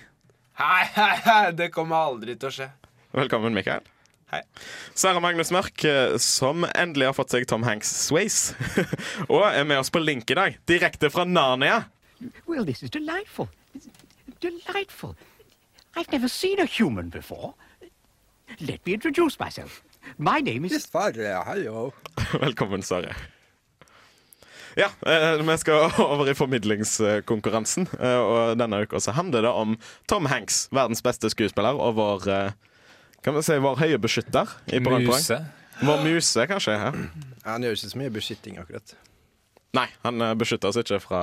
Hei, 0.60 0.82
hei, 0.96 1.14
hei, 1.24 1.46
det 1.56 1.70
kommer 1.72 2.10
aldri 2.10 2.36
til 2.36 2.50
å 2.50 2.52
skje. 2.58 2.68
Velkommen, 3.16 3.56
Mikael. 3.56 3.86
Hei. 4.30 4.42
Sara 4.94 5.18
Magnus 5.24 5.50
Mørk, 5.50 5.82
eh, 5.88 6.16
som 6.22 6.66
endelig 6.68 7.08
har 7.08 7.16
fått 7.16 7.32
seg 7.34 7.48
Tom 7.50 7.64
Hanks 7.66 7.90
Sways, 8.04 8.52
og 9.32 9.42
er 9.48 9.64
med 9.66 9.80
oss 9.80 9.90
på 9.90 10.02
link 10.04 10.30
i 10.30 10.36
dag, 10.38 10.60
direkte 10.70 11.10
fra 11.10 11.24
Narnia. 11.26 11.86
Well, 12.46 12.64
this 12.64 12.82
is 12.84 12.90
delightful. 12.90 13.48
Delightful. 14.40 15.16
I've 15.96 16.12
never 16.12 16.28
seen 16.28 16.60
a 16.60 16.66
human 16.66 17.08
before. 17.08 17.54
Let 18.60 18.84
me 18.86 18.94
introduce 18.94 19.40
myself. 19.40 19.82
My 20.18 20.40
name 20.40 20.66
is. 20.66 20.84
Sverre, 20.84 21.42
hallo. 21.46 21.92
Velkommen, 22.44 22.82
Sverre. 22.82 23.14
Ja, 24.78 24.86
eh, 25.06 25.42
vi 25.42 25.56
skal 25.58 25.90
over 26.12 26.28
i 26.30 26.34
formidlingskonkurransen, 26.34 27.88
eh, 27.98 28.18
og 28.22 28.58
denne 28.60 28.82
uka 28.84 29.00
så 29.02 29.12
handler 29.16 29.42
det 29.48 29.50
om 29.50 29.74
Tom 30.08 30.28
Hanks, 30.30 30.68
verdens 30.72 31.02
beste 31.02 31.30
skuespiller, 31.32 31.74
og 31.74 31.96
vår 31.98 32.28
eh, 32.30 32.52
kan 33.24 33.34
vi 33.36 33.42
si 33.44 33.58
vår 33.60 33.80
høye 33.82 33.98
beskytter 34.00 34.52
i. 34.70 34.78
Muse. 34.80 35.40
Vår 35.82 36.04
muse, 36.06 36.46
kanskje. 36.48 36.76
Ja. 36.78 36.92
Han 37.48 37.64
gjør 37.66 37.76
ikke 37.76 37.90
så 37.92 38.00
mye 38.00 38.12
beskytting, 38.14 38.60
akkurat. 38.62 38.94
Nei, 39.76 39.88
han 40.06 40.22
eh, 40.22 40.36
beskytter 40.38 40.70
oss 40.70 40.78
ikke 40.80 41.00
fra 41.02 41.22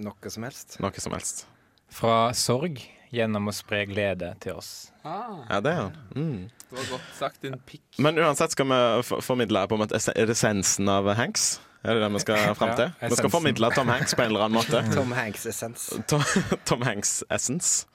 Noe 0.00 0.32
som 0.32 0.44
helst. 0.48 0.78
noe 0.82 1.00
som 1.04 1.14
helst. 1.16 1.44
Fra 1.92 2.16
sorg 2.36 2.80
gjennom 3.14 3.48
å 3.50 3.54
spre 3.54 3.84
glede 3.90 4.32
til 4.42 4.56
oss. 4.58 4.90
Ah, 5.04 5.44
Ja, 5.50 5.60
det 5.62 5.72
er 5.72 5.80
han. 5.84 5.96
Mm. 6.16 6.50
det 6.70 6.78
var 6.78 6.90
godt 6.96 7.12
sagt, 7.18 7.40
din 7.42 7.58
pikk. 7.66 7.84
Men 8.02 8.18
uansett 8.18 8.54
skal 8.56 8.66
vi 8.70 9.20
formidle 9.22 9.66
på 9.70 9.76
en 9.78 9.84
måte 9.84 10.00
essensen 10.00 10.88
av 10.90 11.08
Hanks. 11.18 11.60
Er 11.86 11.94
det 11.94 12.02
det 12.02 12.12
vi 12.16 12.22
skal 12.24 12.54
fram 12.58 12.72
til? 12.74 12.88
Ja, 13.00 13.08
vi 13.12 13.16
skal 13.20 13.30
formidle 13.30 13.70
Tom 13.76 13.88
Hanks 13.92 14.14
på 14.18 14.24
en 14.24 14.32
eller 14.32 14.46
annen 14.48 14.58
måte. 14.58 14.80
Tom 14.96 15.12
Hanks 15.14 15.46
essens. 15.46 15.90
Tom, 16.10 16.24
Tom 16.66 16.82
Hanks 16.82 17.20
essence. 17.30 17.86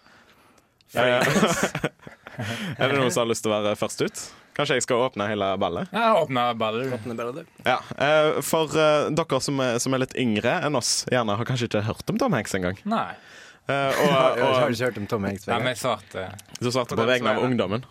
Eh, 0.93 1.19
er 2.79 2.87
det 2.91 2.95
noen 2.99 3.11
som 3.11 3.23
har 3.25 3.29
lyst 3.31 3.43
til 3.45 3.51
å 3.51 3.57
være 3.59 3.75
først 3.79 4.03
ut? 4.05 4.21
Kanskje 4.55 4.75
jeg 4.77 4.83
skal 4.83 5.03
åpne 5.05 5.27
hele 5.31 5.47
ballet? 5.59 5.91
Ja, 5.95 6.09
åpne 6.19 6.49
ballet. 6.59 6.91
Åpne 6.95 7.15
ballet. 7.15 7.47
Ja, 7.67 7.77
eh, 7.95 8.39
For 8.43 8.71
eh, 8.75 9.07
dere 9.15 9.39
som 9.43 9.59
er, 9.63 9.77
som 9.83 9.95
er 9.95 10.03
litt 10.03 10.15
yngre 10.19 10.57
enn 10.67 10.75
oss, 10.79 11.05
gjerne 11.11 11.37
har 11.39 11.47
kanskje 11.47 11.69
ikke 11.69 11.83
hørt 11.87 12.11
om 12.11 12.19
Tom 12.19 12.35
Hanks 12.35 12.55
engang. 12.59 12.79
Eh, 13.69 14.01
og, 14.03 14.11
Har 14.11 14.67
du 14.67 14.75
ikke 14.75 14.89
hørt 14.89 14.99
om 15.01 15.07
Tom 15.09 15.27
Hanks? 15.29 15.47
Nei, 15.49 15.59
men 15.61 15.73
jeg 15.73 15.81
svarte 15.83 16.27
du 16.59 16.69
svarte 16.71 16.97
på 16.97 17.07
vegne 17.07 17.35
av 17.35 17.45
ungdommen. 17.45 17.85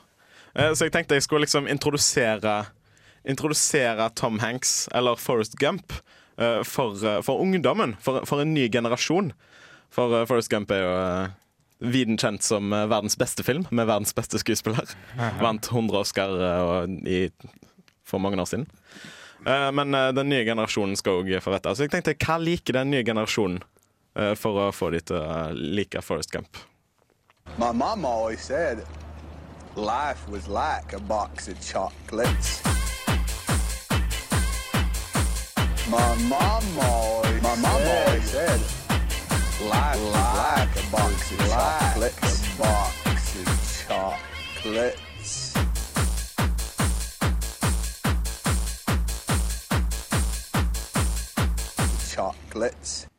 Eh, 0.54 0.72
så 0.74 0.88
jeg 0.88 0.94
tenkte 0.96 1.18
jeg 1.18 1.26
skulle 1.28 1.46
liksom 1.46 1.70
introdusere 1.70 2.62
Introdusere 3.28 4.06
Tom 4.16 4.38
Hanks, 4.40 4.88
eller 4.96 5.18
Forrest 5.20 5.58
Gump, 5.60 5.92
eh, 6.40 6.62
for, 6.64 6.96
eh, 7.04 7.18
for 7.20 7.42
ungdommen. 7.44 7.98
For, 8.00 8.24
for 8.24 8.40
en 8.40 8.54
ny 8.54 8.64
generasjon. 8.72 9.34
For 9.92 10.22
uh, 10.22 10.24
Forrest 10.24 10.48
Gump 10.48 10.70
er 10.72 10.80
jo 10.80 10.94
uh, 10.94 11.34
viden 11.80 12.18
kjent 12.20 12.44
som 12.44 12.72
eh, 12.72 12.86
verdens 12.90 13.16
beste 13.18 13.44
film, 13.46 13.64
med 13.70 13.88
verdens 13.88 14.12
beste 14.16 14.40
skuespiller. 14.40 14.92
Vant 15.40 15.70
100 15.70 15.98
Oscar 16.00 16.36
eh, 16.36 16.60
og 16.60 17.08
i, 17.08 17.20
for 18.06 18.22
mange 18.22 18.40
år 18.40 18.48
siden. 18.50 18.66
Eh, 19.46 19.68
men 19.72 19.96
eh, 19.96 20.10
den 20.16 20.28
nye 20.32 20.44
generasjonen 20.44 20.98
skal 21.00 21.22
òg 21.22 21.32
få 21.42 21.54
vite. 21.54 21.74
Så 21.74 21.86
jeg 21.86 21.94
tenkte, 21.94 22.16
hva 22.20 22.36
liker 22.42 22.76
den 22.76 22.92
nye 22.92 23.06
generasjonen 23.06 23.62
eh, 23.62 23.68
Eh, 24.14 24.34
for 24.34 24.58
å 24.58 24.70
få 24.74 24.90
å 24.90 25.10
eh, 25.14 25.52
like 25.54 26.02
Forrest 26.02 26.32
Gump? 26.32 26.56
My 27.58 27.72
mom 27.72 28.04
always 28.04 28.40
said 28.40 28.84
life 29.76 30.28
was 30.28 30.48
like 30.48 30.92
a 30.92 30.98
box 31.00 31.48
of 31.48 31.60
chocolates. 31.60 32.62
My 35.90 36.14
mom 36.28 36.64
always, 36.78 37.42
said 38.30 38.60
life 39.68 39.98
was 39.98 40.14
like 40.14 40.74
a 40.76 40.86
box 40.90 41.32
of 41.32 41.38
chocolates. 41.48 42.22
A 42.22 42.58
box 42.58 43.36
of 43.36 43.48
chocolates. 43.86 45.54
Chocolates. 52.14 53.09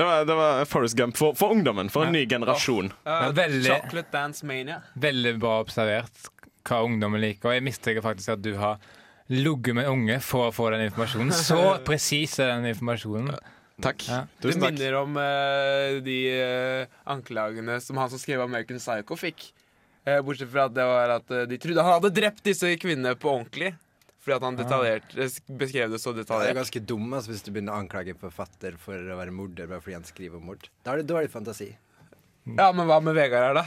Det 0.00 0.04
var, 0.08 0.24
det 0.24 0.34
var 0.34 0.64
Forrest 0.64 0.96
Gump 0.96 1.16
for, 1.18 1.34
for 1.36 1.52
ungdommen, 1.52 1.90
for 1.92 2.06
en 2.08 2.14
ny 2.16 2.22
generasjon. 2.28 2.86
Ja, 3.04 3.26
veldig- 3.36 3.68
Chocolate 3.68 4.08
Dance 4.14 4.46
Mania. 4.48 4.78
Veldig 4.96 5.34
bra 5.42 5.58
observert 5.60 6.30
hva 6.64 6.78
ungdommen 6.86 7.20
liker. 7.20 7.50
Og 7.50 7.58
jeg 7.58 7.64
mistenker 7.66 8.04
faktisk 8.04 8.32
at 8.32 8.40
du 8.40 8.54
har 8.56 8.78
ligget 9.28 9.76
med 9.76 9.90
unge 9.90 10.16
for 10.24 10.48
å 10.48 10.54
få 10.56 10.70
den 10.72 10.86
informasjonen. 10.86 11.34
Så 11.50 11.58
presis 11.84 12.38
er 12.40 12.54
den 12.54 12.70
informasjonen. 12.72 13.28
Takk. 13.84 14.06
Ja. 14.08 14.22
Det 14.40 14.48
Tusen 14.48 14.64
takk. 14.64 14.78
minner 14.78 14.96
om 15.02 15.20
uh, 15.20 16.00
de 16.08 16.18
uh, 16.32 16.98
anklagene 17.12 17.76
som 17.84 18.00
han 18.00 18.08
som 18.12 18.24
skrev 18.24 18.40
American 18.46 18.80
Psycho, 18.80 19.20
fikk. 19.20 19.50
Uh, 20.08 20.22
bortsett 20.24 20.48
fra 20.48 20.64
at 20.70 20.80
det 20.80 20.88
var 20.94 21.12
at 21.18 21.36
de 21.52 21.60
trodde 21.60 21.84
han 21.84 21.98
hadde 21.98 22.14
drept 22.16 22.40
disse 22.48 22.72
kvinnene 22.80 23.12
på 23.20 23.36
ordentlig. 23.36 23.74
Fordi 24.20 24.36
at 24.36 24.44
han 24.44 24.58
eh, 24.60 25.36
beskrev 25.56 25.92
det 25.94 26.00
så 26.02 26.12
detaljert. 26.12 26.50
Det 26.50 26.52
er 26.52 26.58
ganske 26.60 26.82
dum 26.84 27.06
altså, 27.16 27.32
hvis 27.32 27.44
du 27.46 27.52
begynner 27.54 27.72
å 27.72 27.80
anklage 27.80 28.12
en 28.12 28.20
forfatter 28.20 28.74
for 28.80 28.96
å 29.00 29.16
være 29.16 29.32
morder 29.32 29.70
bare 29.70 29.80
fordi 29.80 29.96
han 29.96 30.08
skriver 30.08 30.40
om 30.40 30.50
mord. 30.50 30.66
Da 30.84 30.92
har 30.92 31.00
du 31.00 31.08
dårlig 31.08 31.32
fantasi. 31.32 31.70
Ja, 32.50 32.68
men 32.72 32.84
hva 32.88 32.98
med 33.04 33.16
Vegard 33.16 33.50
her, 33.50 33.56
da? 33.62 33.64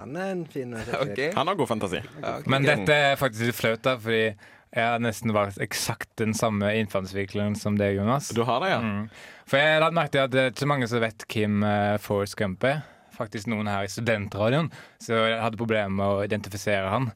Han 0.00 0.16
er 0.16 0.32
en 0.32 0.46
fin 0.48 0.72
okay. 1.02 1.34
Han 1.36 1.50
har 1.50 1.58
god 1.58 1.68
fantasi. 1.68 2.00
Men 2.48 2.64
dette 2.64 2.96
er 2.96 3.20
faktisk 3.20 3.50
litt 3.50 3.58
flaut, 3.58 3.82
da, 3.84 3.98
fordi 4.00 4.22
jeg 4.70 4.86
har 4.86 5.02
nesten 5.02 5.34
valgt 5.34 5.58
eksakt 5.60 6.08
den 6.20 6.32
samme 6.36 6.70
innfallsvinkelen 6.78 7.56
som 7.58 7.76
deg, 7.78 7.98
Jonas. 7.98 8.30
Du 8.32 8.44
har 8.46 8.62
det, 8.62 8.70
ja? 8.70 8.78
Mm. 8.80 9.04
For 9.50 9.58
jeg 9.58 9.76
la 9.80 9.88
lagt 9.88 9.96
merke 9.98 10.14
til 10.14 10.22
at 10.22 10.32
det 10.32 10.42
er 10.44 10.52
ikke 10.52 10.62
så 10.62 10.70
mange 10.70 10.88
som 10.88 11.02
vet 11.02 11.26
hvem 11.34 11.64
uh, 11.66 11.98
Forrest 12.00 12.38
Gump 12.38 12.64
er. 12.68 12.84
Faktisk 13.16 13.50
noen 13.50 13.68
her 13.68 13.84
i 13.84 13.90
studentradioen, 13.90 14.70
så 15.02 15.18
jeg 15.18 15.40
hadde 15.42 15.58
problemer 15.60 15.92
med 15.92 16.06
å 16.06 16.22
identifisere 16.24 16.88
han. 16.88 17.10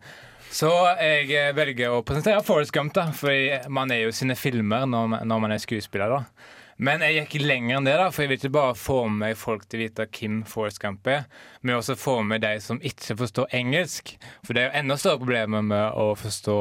Så 0.55 0.69
jeg 1.01 1.33
eh, 1.35 1.55
velger 1.57 1.91
å 1.91 2.03
presentere 2.07 2.43
Forrest 2.47 2.71
Gump, 2.75 2.93
da, 2.95 3.09
for 3.17 3.33
man 3.75 3.91
er 3.91 4.05
jo 4.05 4.13
sine 4.15 4.37
filmer 4.39 4.85
når 4.87 5.09
man, 5.11 5.25
når 5.27 5.41
man 5.43 5.55
er 5.57 5.63
skuespiller. 5.63 6.13
da. 6.15 6.53
Men 6.77 7.03
jeg 7.03 7.25
gikk 7.25 7.45
lenger 7.45 7.79
enn 7.79 7.87
det, 7.87 7.95
da, 7.99 8.09
for 8.11 8.25
jeg 8.25 8.31
vil 8.33 8.41
ikke 8.41 8.55
bare 8.55 8.77
få 8.79 9.01
med 9.07 9.21
meg 9.21 9.39
folk 9.39 9.67
til 9.67 9.81
å 9.81 9.85
vite 9.85 10.07
hvem 10.11 10.41
Forrest 10.51 10.81
Gump 10.83 11.07
er, 11.11 11.27
men 11.63 11.77
også 11.77 11.97
få 11.99 12.17
med 12.27 12.43
de 12.43 12.53
som 12.63 12.79
ikke 12.83 13.17
forstår 13.19 13.55
engelsk. 13.55 14.15
For 14.47 14.55
det 14.55 14.63
er 14.63 14.69
jo 14.71 14.83
enda 14.83 14.99
større 14.99 15.23
problemer 15.23 15.67
med 15.67 15.99
å 15.99 16.15
forstå 16.19 16.57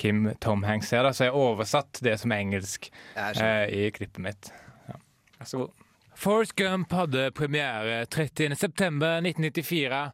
hvem 0.00 0.26
Tom 0.44 0.64
Hanks 0.68 0.92
er, 0.92 1.04
da, 1.04 1.12
så 1.12 1.26
jeg 1.26 1.34
har 1.34 1.48
oversatt 1.52 2.00
det 2.04 2.16
som 2.20 2.32
er 2.32 2.44
engelsk 2.44 2.90
eh, 3.16 3.64
i 3.68 3.88
klippet 3.94 4.20
mitt. 4.24 4.52
Ja. 4.88 5.00
Vær 5.40 5.50
så 5.50 5.62
god. 5.64 5.88
Forrest 6.14 6.56
Gump 6.56 6.92
hadde 6.94 7.30
premiere 7.36 8.04
30.9.1994. 8.12 10.04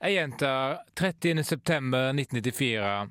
Jeg 0.00 0.14
gjentar 0.16 0.78
30.9.1994. 0.96 3.10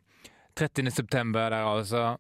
30.9. 0.60 1.34
der, 1.34 1.54
altså. 1.54 2.18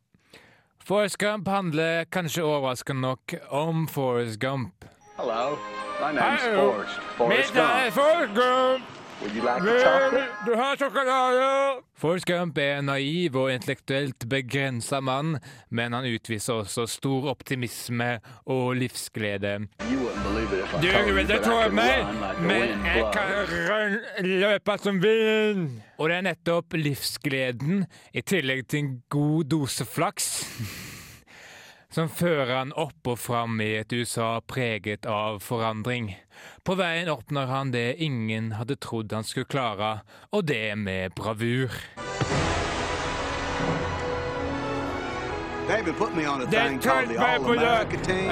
Forrest 0.85 1.17
Gump 1.17 1.47
handler 1.47 2.03
kanskje 2.13 2.43
overraskende 2.43 3.01
nok 3.01 3.33
om 3.49 3.88
Forrest 3.88 4.39
Gump. 4.39 4.85
Hello, 5.17 5.57
my 5.99 6.13
name's. 6.13 6.41
Forrest. 7.17 7.17
Forrest 7.17 7.53
Gump. 8.35 8.98
Like? 9.21 10.27
Du 10.45 10.55
har 10.55 10.77
sjokolade! 10.77 11.81
Forrest 11.97 12.25
Gump 12.25 12.57
er 12.57 12.77
en 12.79 12.85
naiv 12.88 13.35
og 13.35 13.49
intellektuelt 13.51 14.23
begrensa 14.31 15.01
mann, 15.03 15.35
men 15.69 15.93
han 15.93 16.07
utviser 16.07 16.61
også 16.61 16.85
stor 16.88 17.27
optimisme 17.33 18.07
og 18.47 18.77
livsglede. 18.79 19.67
Du 19.83 20.88
vil 20.88 21.19
ikke 21.25 21.41
could 21.43 21.75
meg, 21.75 22.07
men 22.39 22.88
jeg 22.88 23.09
kan 23.11 23.99
løpe 24.23 24.77
som 24.79 25.01
vind. 25.03 25.67
Og 25.99 26.09
det 26.09 26.15
er 26.21 26.25
nettopp 26.29 26.79
livsgleden, 26.79 27.83
i 28.15 28.23
tillegg 28.23 28.69
til 28.71 28.85
en 28.85 28.93
god 29.11 29.51
dose 29.51 29.83
flaks, 29.83 30.31
som 31.95 32.07
fører 32.07 32.55
han 32.61 32.71
opp 32.79 33.11
og 33.11 33.19
fram 33.19 33.59
i 33.59 33.73
et 33.81 33.91
USA 33.91 34.38
preget 34.47 35.03
av 35.09 35.43
forandring. 35.43 36.13
På 36.63 36.75
veien 36.75 37.10
oppnår 37.10 37.46
han 37.46 37.72
det 37.72 37.96
ingen 38.03 38.51
hadde 38.58 38.75
trodd 38.75 39.13
han 39.13 39.24
skulle 39.24 39.50
klare, 39.50 40.00
og 40.31 40.46
det 40.48 40.75
med 40.77 41.15
bravur. 41.15 41.72
David 45.69 45.96
put 45.98 46.15
me 46.15 46.25
on 46.25 46.41
a 46.41 46.48
thing 46.48 46.79
called 46.79 47.10
the 47.10 47.17
All 47.17 47.46
America 47.46 47.98
Team, 48.03 48.29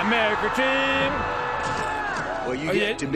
America 0.00 0.50
Team. 0.56 1.43
Jeg 2.44 3.08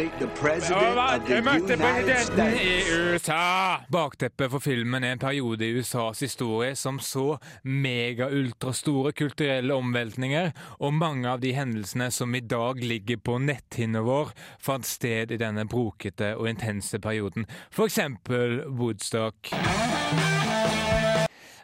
møtte 1.45 1.77
presidenten 1.77 2.55
i 2.57 2.71
USA! 2.89 3.85
Bakteppet 3.93 4.49
for 4.55 4.65
filmen 4.65 5.05
er 5.05 5.17
en 5.17 5.21
periode 5.21 5.67
i 5.67 5.75
USAs 5.77 6.23
historie 6.25 6.73
som 6.79 6.97
så 7.03 7.37
mega-ultrastore 7.69 9.13
kulturelle 9.13 9.77
omveltninger, 9.77 10.55
og 10.81 10.97
mange 10.97 11.29
av 11.29 11.45
de 11.45 11.53
hendelsene 11.53 12.09
som 12.15 12.33
i 12.35 12.41
dag 12.41 12.81
ligger 12.81 13.21
på 13.21 13.37
netthinna 13.45 14.01
vår, 14.07 14.33
fant 14.65 14.89
sted 14.89 15.35
i 15.35 15.41
denne 15.41 15.69
brokete 15.69 16.33
og 16.39 16.49
intense 16.49 16.97
perioden. 16.99 17.45
Eksempel 17.89 18.63
Woodstock. 18.81 19.53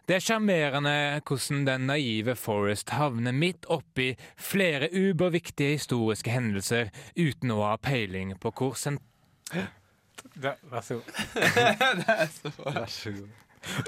Det 0.05 0.19
er 0.19 0.21
sjarmerende 0.21 1.21
hvordan 1.25 1.63
den 1.65 1.87
naive 1.89 2.35
Forrest 2.37 2.91
havner 2.93 3.33
midt 3.33 3.65
oppi 3.73 4.11
flere 4.37 4.91
uberviktige 4.93 5.79
historiske 5.79 6.29
hendelser 6.29 6.91
uten 7.17 7.55
å 7.55 7.63
ha 7.65 7.79
peiling 7.81 8.35
på 8.41 8.53
hvor 8.53 8.77
sen... 8.77 8.99
Vær 10.37 10.85
så 10.85 10.99
god. 11.01 11.09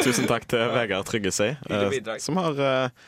Tusen 0.01 0.25
takk 0.31 0.47
til 0.49 0.65
Vegard 0.73 1.05
Tryggesøy, 1.11 1.51
eh, 1.69 1.99
som 2.25 2.41
har 2.41 2.63
eh, 2.65 3.05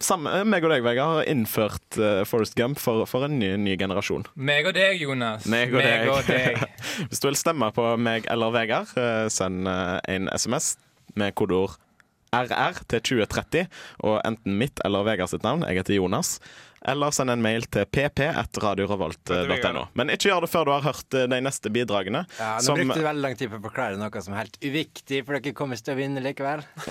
sammen, 0.00 0.32
eh, 0.38 0.46
meg 0.48 0.64
og 0.64 0.72
deg, 0.72 0.86
Vegard, 0.86 1.18
har 1.18 1.28
innført 1.28 2.00
uh, 2.00 2.22
Forest 2.24 2.56
Gump 2.56 2.80
for, 2.80 3.04
for 3.10 3.28
en 3.28 3.36
ny, 3.42 3.52
ny 3.60 3.76
generasjon. 3.76 4.24
Meg 4.40 4.70
og 4.70 4.78
deg, 4.78 5.04
Jonas. 5.04 5.44
Meg 5.52 5.76
og 5.76 5.84
deg. 5.84 6.08
deg. 6.32 6.64
Hvis 7.10 7.20
du 7.20 7.28
vil 7.28 7.36
stemme 7.36 7.68
på 7.76 7.92
meg 8.00 8.24
eller 8.32 8.56
Vegard, 8.56 8.96
uh, 8.96 9.28
send 9.28 9.68
uh, 9.68 10.00
en 10.08 10.32
SMS 10.32 10.78
med 11.20 11.36
kodeord 11.36 11.76
RR 12.30 12.76
til 12.86 13.00
2030, 13.02 13.66
og 14.06 14.20
enten 14.24 14.54
mitt 14.60 14.78
eller 14.86 15.02
Vegard 15.06 15.30
sitt 15.32 15.42
navn. 15.46 15.64
Jeg 15.66 15.80
heter 15.82 15.94
Jonas. 15.98 16.36
Eller 16.88 17.10
send 17.12 17.28
en 17.28 17.42
mail 17.44 17.66
til 17.68 17.84
pp1radiorevolt.no. 17.92 19.82
Men 20.00 20.08
ikke 20.14 20.30
gjør 20.30 20.46
det 20.46 20.48
før 20.48 20.64
du 20.64 20.70
har 20.72 20.84
hørt 20.86 21.16
eh, 21.18 21.26
de 21.28 21.40
neste 21.44 21.68
bidragene. 21.74 22.22
Ja, 22.38 22.54
nå 22.56 22.62
som- 22.64 22.78
brukte 22.78 22.96
du 23.02 23.04
veldig 23.04 23.24
lang 23.26 23.36
tid 23.36 23.50
på 23.52 23.58
å 23.58 23.64
forklare 23.66 23.98
noe 24.00 24.22
som 24.24 24.32
er 24.32 24.40
helt 24.46 24.56
uviktig, 24.64 25.20
for 25.26 25.36
dere 25.36 25.52
kommer 25.58 25.76
ikke 25.76 25.90
til 25.90 25.96
å 25.98 26.00
vinne 26.00 26.22
likevel. 26.24 26.62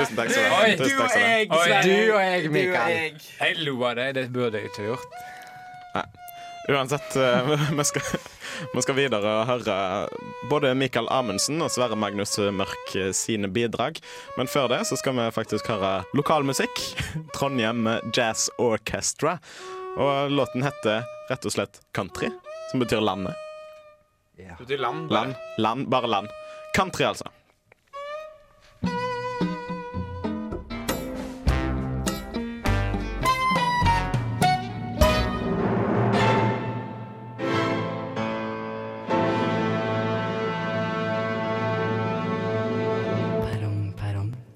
Tusen 0.00 0.18
takk 0.18 0.28
skal 0.34 0.42
du 0.42 0.50
ha. 0.50 0.58
Du 1.86 1.94
og 2.16 2.22
jeg, 2.24 2.50
Mikael. 2.50 3.22
Jeg 3.38 3.52
lo 3.68 3.76
av 3.86 3.94
deg. 4.00 4.14
Det 4.18 4.26
burde 4.34 4.58
jeg 4.64 4.72
ikke 4.72 4.82
ha 4.82 4.88
gjort. 4.96 5.10
Uansett, 6.68 7.16
eh, 7.16 7.48
vi 7.78 7.84
skal, 7.84 8.02
Vi 8.74 8.82
skal 8.84 8.96
videre 8.98 9.30
og 9.40 9.46
høre 9.48 9.76
både 10.50 10.74
Mikael 10.76 11.08
Amundsen 11.12 11.62
og 11.64 11.72
Sverre 11.72 11.96
Magnus 11.96 12.36
Mørk 12.38 12.92
sine 13.16 13.48
bidrag. 13.48 14.00
Men 14.36 14.50
før 14.50 14.68
det 14.74 14.82
så 14.90 14.98
skal 15.00 15.16
vi 15.16 15.30
faktisk 15.32 15.70
høre 15.72 16.02
lokalmusikk. 16.18 16.82
Trondheim 17.36 17.88
Jazz 18.12 18.50
Orchestra. 18.58 19.38
Og 19.98 20.30
låten 20.30 20.62
heter 20.66 21.06
rett 21.30 21.48
og 21.48 21.54
slett 21.56 21.80
Country, 21.96 22.28
som 22.70 22.84
betyr 22.84 23.00
landet. 23.02 23.34
Det 24.38 24.52
betyr 24.60 24.78
land. 24.78 25.08
bare. 25.08 25.32
Land, 25.32 25.34
land, 25.58 25.88
bare 25.90 26.06
land. 26.06 26.28
Country, 26.76 27.08
altså. 27.08 27.32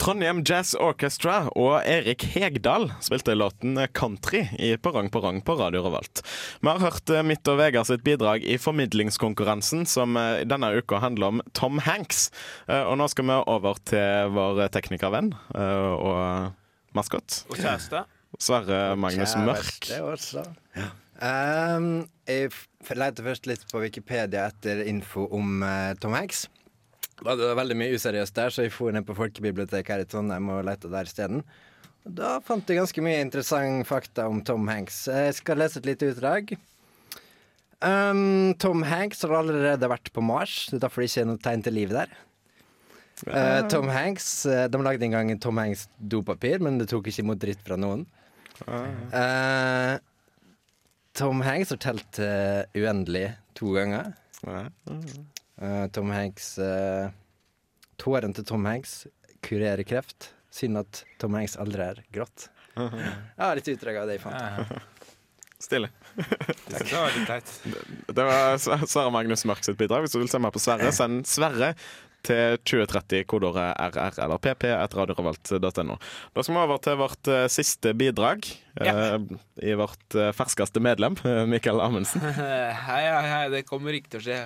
Trondheim 0.02 0.40
Jazz 0.42 0.74
Orchestra 0.74 1.44
og 1.54 1.84
Erik 1.86 2.24
Hegdal 2.32 2.88
spilte 3.06 3.36
låten 3.38 3.78
Country 3.94 4.40
i 4.58 4.72
Perrong 4.82 5.12
Perrong 5.14 5.36
på 5.46 5.54
Radio 5.60 5.84
Revolt. 5.84 6.24
Vi 6.58 6.66
har 6.66 6.80
hørt 6.82 7.10
eh, 7.14 7.22
mitt 7.22 7.46
og 7.46 7.60
Vegard 7.60 7.86
sitt 7.86 8.02
bidrag 8.02 8.42
i 8.42 8.56
formidlingskonkurransen 8.58 9.84
som 9.86 10.18
eh, 10.18 10.40
denne 10.42 10.72
uka 10.74 10.98
handler 11.04 11.36
om 11.36 11.42
Tom 11.54 11.78
Hanks. 11.86 12.32
Eh, 12.66 12.82
Og 12.82 12.98
nå 12.98 13.06
skal 13.12 13.28
vi 13.30 13.36
over 13.54 13.78
til 13.86 14.34
vår 14.34 14.64
teknikervenn 14.74 15.30
og 15.54 16.50
maskot. 16.98 17.44
Og 17.52 17.60
kjæreste. 17.62 18.02
Sverre 18.42 18.80
Magnus 18.98 19.36
Mørk. 19.38 19.86
Kjæreste 19.86 20.42
også. 20.42 20.88
Um, 21.22 22.08
jeg 22.26 22.50
leter 22.98 23.30
først 23.30 23.46
litt 23.46 23.62
på 23.70 23.84
Wikipedia 23.84 24.48
etter 24.50 24.82
info 24.82 25.28
om 25.30 25.62
Tom 26.02 26.18
Hanks. 26.18 26.48
Det 27.22 27.46
var 27.46 27.58
veldig 27.60 27.76
mye 27.78 27.94
useriøst 27.94 28.34
der, 28.34 28.50
så 28.50 28.66
jeg 28.66 28.74
for 28.74 28.94
ned 28.94 29.06
på 29.06 29.14
folkebiblioteket 29.14 29.94
her 29.94 30.02
i 30.02 30.08
Trondheim 30.08 30.48
og 30.50 30.64
lette 30.66 30.90
der 30.90 31.06
isteden. 31.06 31.44
Da 32.02 32.40
fant 32.42 32.66
jeg 32.66 32.80
ganske 32.80 33.04
mye 33.04 33.22
interessant 33.22 33.86
fakta 33.86 34.26
om 34.30 34.40
Tom 34.42 34.66
Hanks. 34.66 35.04
Jeg 35.06 35.36
skal 35.38 35.60
lese 35.62 35.78
et 35.78 35.86
lite 35.86 36.08
utdrag. 36.10 36.56
Um, 37.82 38.54
Tom 38.62 38.82
Hanks 38.86 39.22
har 39.22 39.34
allerede 39.38 39.90
vært 39.90 40.10
på 40.14 40.22
Mars, 40.22 40.68
det 40.70 40.78
er 40.78 40.84
derfor 40.84 41.02
det 41.02 41.10
ikke 41.10 41.22
er 41.24 41.28
noe 41.30 41.42
tegn 41.42 41.64
til 41.66 41.76
liv 41.78 41.94
der. 41.94 42.12
Uh, 43.26 43.62
Tom 43.70 43.86
Hanks 43.92 44.46
eh, 44.50 44.64
De 44.72 44.78
lagde 44.82 45.04
en 45.06 45.12
gang 45.14 45.28
Tom 45.38 45.60
Hanks 45.60 45.84
dopapir, 46.10 46.58
men 46.62 46.80
det 46.80 46.88
tok 46.90 47.06
ikke 47.06 47.22
imot 47.22 47.42
dritt 47.42 47.62
fra 47.62 47.78
noen. 47.78 48.02
Uh, 48.66 49.98
Tom 51.18 51.42
Hanks 51.46 51.74
har 51.74 51.82
telt 51.82 52.22
uh, 52.22 52.62
uendelig 52.78 53.28
to 53.58 53.74
ganger. 53.76 54.14
Eh, 55.62 55.86
Tom 55.94 56.10
Hanks 56.10 56.56
uh, 56.58 57.12
Tåren 58.00 58.34
til 58.34 58.46
Tom 58.48 58.66
Hanks 58.66 59.04
kurerer 59.46 59.84
kreft. 59.86 60.32
Synd 60.52 60.80
at 60.82 61.04
Tom 61.22 61.38
Hanks 61.38 61.54
aldri 61.60 61.86
er 61.86 62.02
grått. 62.14 62.48
Jeg 62.76 63.42
har 63.44 63.58
litt 63.58 63.70
utdrag 63.70 64.02
av 64.02 64.10
det 64.10 64.18
jeg 64.18 64.24
fant. 64.24 64.88
Stille. 65.62 65.90
Det 66.16 66.86
var 66.90 67.12
litt 67.14 67.28
teit. 67.28 67.50
Det 68.16 68.24
var 68.26 68.56
Sverre 68.58 69.12
Magnus 69.14 69.44
Mørk 69.46 69.62
sitt 69.62 69.78
bidrag. 69.78 70.06
Hvis 70.06 70.16
du 70.16 70.22
vil 70.22 70.30
se 70.32 70.40
mer 70.42 70.54
på 70.54 70.62
Sverre, 70.62 70.90
send 70.94 71.28
Sverre 71.30 71.74
til 72.26 72.58
2030, 72.62 73.24
kodeåret 73.30 73.78
RR 73.92 74.18
eller 74.22 74.40
PP 74.42 74.68
etter 74.70 75.00
radiorevolt.no. 75.02 75.98
Da 76.34 76.44
skal 76.44 76.56
vi 76.56 76.62
over 76.62 76.82
til 76.82 76.98
vårt 77.00 77.30
uh, 77.30 77.44
siste 77.50 77.94
bidrag 77.98 78.46
eh, 78.80 79.16
i 79.62 79.74
vårt 79.78 80.18
uh, 80.18 80.30
ferskeste 80.36 80.82
medlem, 80.82 81.18
eh, 81.26 81.42
Mikael 81.52 81.82
Amundsen. 81.82 82.22
Hei, 82.22 82.74
hei, 82.86 83.22
hei, 83.26 83.46
det 83.54 83.64
kommer 83.68 83.98
ikke 83.98 84.14
til 84.14 84.22
å 84.22 84.26
skje. 84.28 84.40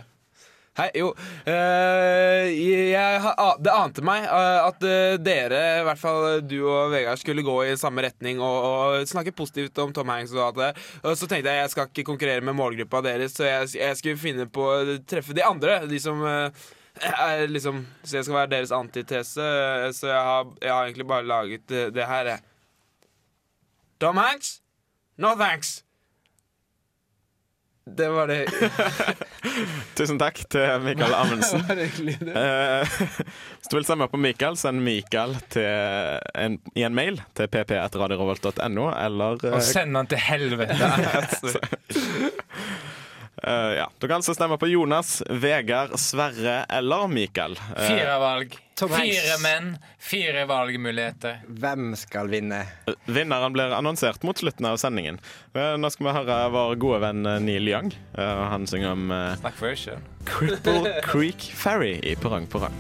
Hei, 0.77 0.91
jo. 0.93 1.07
Uh, 1.47 2.45
jeg, 2.53 3.21
det 3.65 3.73
ante 3.73 4.03
meg 4.05 4.27
eh, 4.29 4.59
at 4.61 4.83
eh, 4.85 5.15
dere, 5.25 5.61
i 5.81 5.85
hvert 5.87 6.01
fall 6.01 6.43
du 6.45 6.59
og 6.67 6.91
Vegard, 6.93 7.17
skulle 7.17 7.45
gå 7.47 7.55
i 7.65 7.79
samme 7.81 8.05
retning 8.05 8.43
og, 8.45 8.57
og 8.67 9.09
snakke 9.09 9.33
positivt 9.33 9.81
om 9.81 9.95
Tom 9.97 10.13
Hanks. 10.13 10.35
Og 10.37 10.43
alt 10.51 10.59
det. 10.61 10.69
Og 11.01 11.17
så 11.17 11.29
tenkte 11.31 11.55
jeg 11.55 11.63
jeg 11.63 11.73
skal 11.73 11.89
ikke 11.89 12.05
konkurrere 12.11 12.45
med 12.45 12.59
målgruppa 12.59 13.01
deres, 13.09 13.39
så 13.39 13.49
jeg, 13.49 13.71
jeg 13.79 13.97
skulle 13.97 14.21
finne 14.21 14.49
på 14.53 14.69
å 14.69 14.99
treffe 15.09 15.37
de 15.37 15.47
andre. 15.49 15.79
De 15.89 16.03
som 16.03 16.21
uh, 16.21 16.69
er 17.01 17.47
liksom 17.49 17.81
Så 18.03 18.19
jeg 18.19 18.29
skal 18.29 18.43
være 18.43 18.53
deres 18.59 18.77
antitese. 18.77 19.49
Så 19.97 20.13
jeg 20.13 20.29
har, 20.29 20.53
jeg 20.61 20.75
har 20.75 20.85
egentlig 20.85 21.09
bare 21.09 21.31
laget 21.33 21.65
det, 21.73 21.89
det 21.97 22.05
her. 22.13 22.35
Tom 23.97 24.21
Hanks? 24.21 24.59
No 25.17 25.33
thanks. 25.41 25.86
Det 27.91 28.09
var 28.09 28.27
det. 28.27 28.47
Tusen 29.99 30.19
takk 30.19 30.41
til 30.51 30.81
Mikael 30.83 31.15
Amundsen. 31.21 31.63
Eh, 31.71 32.97
Hvis 33.61 33.71
du 33.71 33.77
vil 33.79 33.87
se 33.87 33.95
opp 33.95 34.11
på 34.11 34.19
Mikael, 34.19 34.59
send 34.59 34.83
Mikael 34.83 35.37
til 35.55 35.69
en, 36.35 36.59
i 36.75 36.83
en 36.83 36.97
mail 36.99 37.21
til 37.39 37.47
pp1radiorevolt.no, 37.53 38.89
eller 38.91 39.39
eh, 39.47 39.55
Og 39.55 39.63
send 39.63 39.95
den 39.95 40.11
til 40.11 40.19
helvete. 40.19 40.91
Eh, 43.43 43.73
ja. 43.79 43.91
Du 43.99 44.07
kan 44.09 44.21
altså 44.21 44.35
stemme 44.37 44.59
på 44.59 44.69
Jonas, 44.71 45.23
Vegard, 45.31 45.97
Sverre 46.01 46.65
eller 46.73 47.09
Mikael. 47.09 47.57
Uh, 47.73 47.83
Fire 47.87 48.17
valg. 48.23 48.57
Fire 48.77 49.39
menn, 49.41 49.71
fire 49.97 50.43
valgmuligheter. 50.51 51.39
Hvem 51.49 51.95
skal 51.97 52.29
vinne? 52.29 52.59
Vinneren 53.09 53.55
blir 53.55 53.73
annonsert 53.73 54.21
mot 54.29 54.37
slutten 54.37 54.69
av 54.69 54.77
sendingen. 54.83 55.17
Eh, 55.57 55.79
Nå 55.81 55.89
skal 55.95 56.11
vi 56.11 56.17
høre 56.19 56.41
vår 56.53 56.77
gode 56.85 57.01
venn 57.07 57.25
Neil 57.47 57.73
Young. 57.73 57.89
Han 58.21 58.69
synger 58.69 58.93
om 58.93 59.09
Snakk 59.41 59.57
for 59.57 59.73
deg 59.73 59.81
sjøl. 59.81 60.05
Cripple 60.29 60.99
Creek 61.09 61.49
Ferry 61.57 61.97
i 62.05 62.13
Perrong 62.21 62.45
Perrong. 62.53 62.77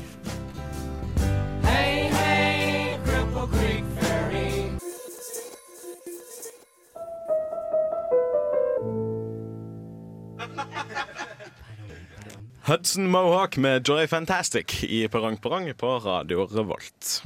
Hudson 12.66 13.10
Mohawk 13.10 13.56
med 13.56 13.88
Joy 13.88 14.06
Fantastic 14.06 14.84
i 14.84 15.08
Perrong 15.08 15.36
Perrong 15.36 15.74
på 15.74 15.98
Radio 15.98 16.46
Revolt. 16.46 17.22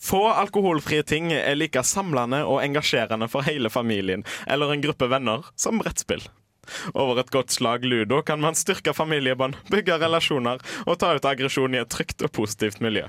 Få 0.00 0.28
alkoholfrie 0.28 1.02
ting 1.02 1.30
er 1.32 1.54
like 1.56 1.80
samlende 1.82 2.42
og 2.44 2.60
engasjerende 2.60 3.24
for 3.32 3.46
hele 3.46 3.70
familien 3.72 4.20
eller 4.44 4.74
en 4.74 4.82
gruppe 4.84 5.08
venner 5.08 5.46
som 5.56 5.80
brettspill. 5.80 6.20
Over 6.92 7.22
et 7.22 7.32
godt 7.32 7.56
slag 7.56 7.86
ludo 7.88 8.18
kan 8.20 8.44
man 8.44 8.52
styrke 8.52 8.92
familiebånd, 8.92 9.56
bygge 9.72 9.96
relasjoner 10.02 10.60
og 10.84 10.98
ta 11.00 11.14
ut 11.16 11.28
aggresjon 11.30 11.78
i 11.78 11.80
et 11.80 11.88
trygt 11.94 12.20
og 12.20 12.34
positivt 12.36 12.84
miljø. 12.84 13.06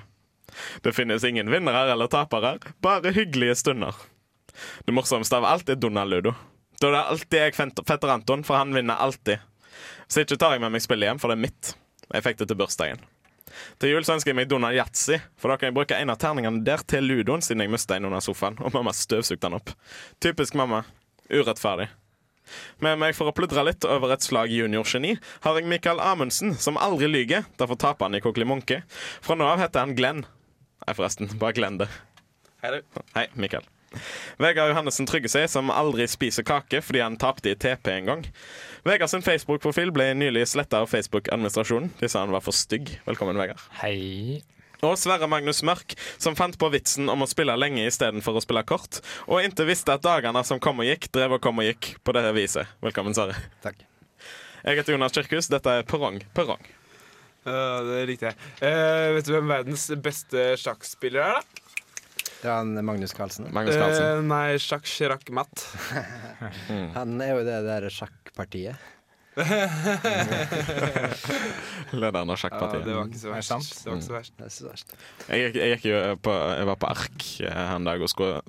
Det 0.88 0.96
finnes 0.96 1.26
ingen 1.28 1.52
vinnere 1.52 1.90
eller 1.92 2.08
tapere, 2.08 2.62
bare 2.80 3.12
hyggelige 3.12 3.58
stunder. 3.60 3.92
Det 4.88 4.96
morsomste 4.96 5.36
av 5.36 5.50
alt 5.52 5.68
er 5.68 5.84
Donald 5.84 6.16
Ludo. 6.16 6.32
Da 6.80 6.88
er 6.88 6.96
det 6.96 7.04
alltid 7.12 7.38
jeg 7.42 7.76
fetter 7.84 8.16
Anton, 8.16 8.48
for 8.48 8.56
han 8.56 8.72
vinner 8.72 9.04
alltid. 9.04 9.44
Så 10.08 10.24
ikke 10.24 10.38
tar 10.40 10.56
jeg 10.56 10.64
med 10.64 10.76
meg 10.76 10.84
spillet 10.86 11.10
hjem, 11.10 11.22
for 11.22 11.32
det 11.32 11.38
er 11.38 11.46
mitt. 11.48 11.76
Jeg 12.12 12.26
fikk 12.26 12.42
det 12.42 12.50
til 12.52 12.60
bursdagen. 12.60 13.04
Til 13.80 13.94
jul 13.94 14.06
så 14.06 14.16
ønsker 14.16 14.34
jeg 14.34 14.40
meg 14.40 14.50
Donald 14.52 14.76
Yatzy, 14.78 15.20
for 15.40 15.52
da 15.52 15.58
kan 15.60 15.70
jeg 15.70 15.78
bruke 15.78 15.98
en 15.98 16.12
av 16.12 16.20
terningene 16.22 16.64
der 16.68 16.84
til 16.88 17.06
ludoen, 17.08 17.44
siden 17.46 17.64
jeg 17.64 17.72
mista 17.72 17.98
en 17.98 18.08
under 18.10 18.24
sofaen, 18.24 18.58
og 18.60 18.74
mamma 18.76 18.94
støvsugde 18.96 19.44
den 19.46 19.58
opp. 19.60 19.72
Typisk 20.24 20.58
mamma. 20.60 20.84
Urettferdig. 21.32 21.90
Med 22.84 23.00
meg 23.02 23.16
for 23.18 23.32
å 23.32 23.34
pludre 23.34 23.64
litt 23.66 23.86
over 23.90 24.14
et 24.14 24.26
slag 24.26 24.52
juniorgeni 24.54 25.16
har 25.46 25.58
jeg 25.58 25.70
Mikael 25.70 26.02
Amundsen, 26.04 26.54
som 26.62 26.78
aldri 26.78 27.10
lyger. 27.10 27.48
Derfor 27.58 27.80
taper 27.82 28.06
han 28.06 28.20
i 28.20 28.22
Kokkeli 28.22 28.46
Fra 29.22 29.36
nå 29.36 29.48
av 29.50 29.64
heter 29.64 29.80
han 29.80 29.96
Glenn. 29.98 30.26
Nei, 30.86 30.94
forresten. 30.94 31.32
Bare 31.40 31.58
Glenn 31.58 31.80
det. 31.82 31.90
Hei, 32.62 32.78
du. 32.78 33.02
Hei, 33.16 33.28
Mikael. 33.34 33.66
Vegard 34.42 34.74
Johannessen 34.74 35.08
trygger 35.10 35.32
seg, 35.32 35.48
som 35.52 35.72
aldri 35.74 36.08
spiser 36.12 36.46
kake 36.48 36.82
fordi 36.86 37.04
han 37.04 37.20
tapte 37.22 37.54
i 37.54 37.60
TP 37.60 37.92
en 37.94 38.12
gang. 38.12 38.26
Vegard 38.86 39.12
sin 39.12 39.26
Facebook-profil 39.26 39.94
ble 39.96 40.12
nylig 40.18 40.48
sletta 40.52 40.84
av 40.84 40.92
Facebook-administrasjonen. 40.92 41.94
De 42.02 42.10
sa 42.12 42.26
han 42.26 42.36
var 42.36 42.44
for 42.46 42.56
stygg. 42.56 42.92
Velkommen, 43.08 43.40
Vegard. 43.40 43.64
Hei. 43.82 44.44
Og 44.84 44.98
Sverre 45.00 45.28
Magnus 45.32 45.64
Mørk, 45.66 45.96
som 46.22 46.36
fant 46.38 46.58
på 46.60 46.70
vitsen 46.74 47.10
om 47.10 47.24
å 47.24 47.30
spille 47.30 47.56
lenge 47.58 47.88
istedenfor 47.88 48.38
å 48.38 48.44
spille 48.44 48.66
kort, 48.68 49.00
og 49.26 49.42
inntil 49.42 49.70
visste 49.72 49.96
at 49.96 50.04
dagene 50.06 50.44
som 50.46 50.62
kom 50.62 50.84
og 50.84 50.90
gikk, 50.90 51.10
drev 51.16 51.38
og 51.38 51.44
kom 51.44 51.64
og 51.64 51.70
gikk 51.70 51.96
på 52.04 52.16
dette 52.16 52.34
viset. 52.36 52.76
Velkommen, 52.86 53.16
Sverre. 53.18 53.40
Takk. 53.66 53.86
Jeg 54.66 54.80
heter 54.82 54.96
Jonas 54.96 55.14
Kirkhus. 55.14 55.50
Dette 55.54 55.80
er 55.80 55.86
Perrong 55.88 56.24
Perrong. 56.38 56.62
Uh, 57.46 57.86
det 57.86 58.00
likte 58.10 58.32
jeg. 58.32 58.38
Uh, 58.58 59.14
vet 59.14 59.28
du 59.28 59.36
hvem 59.36 59.52
verdens 59.52 59.86
beste 60.02 60.48
sjakkspiller 60.58 61.22
er, 61.22 61.38
da? 61.38 61.65
Det 62.42 62.48
var 62.50 62.58
han 62.62 62.74
Magnus 62.86 63.14
Carlsen. 63.16 63.48
Magnus 63.56 63.76
Carlsen. 63.80 64.06
Eh, 64.06 64.22
nei, 64.28 64.58
Sjakk 64.62 64.86
Chirac 64.90 65.24
Matt. 65.34 65.64
Han 66.98 67.16
er 67.24 67.32
jo 67.36 67.44
det 67.48 67.62
der 67.66 67.88
sjakkpartiet. 67.94 68.76
Lederen 71.92 72.30
av 72.30 72.40
Ja, 72.40 72.70
det 72.86 72.94
var 72.96 73.10
ikke 73.10 73.20
så 73.20 73.28
Er 73.28 73.34
det 73.34 73.50
verst. 73.50 73.82
Det 73.84 73.90
var 73.90 73.98
ikke 73.98 74.08
så 74.08 74.14
verst. 74.16 74.34
Det 74.40 74.46
er 74.46 74.54
så 74.56 74.68
verst. 74.70 74.94
Jeg, 75.28 75.42
gikk- 75.42 75.60
jeg, 75.60 75.70
gikk 75.76 75.86
jo 75.90 75.98
på, 76.24 76.36
jeg 76.60 76.68
var 76.70 76.78
på 76.82 76.88
ark 76.92 77.26
eh, 77.44 77.52
her 77.58 77.76
en 77.76 77.88
dag 77.90 78.00
og 78.06 78.12
skulle 78.12 78.42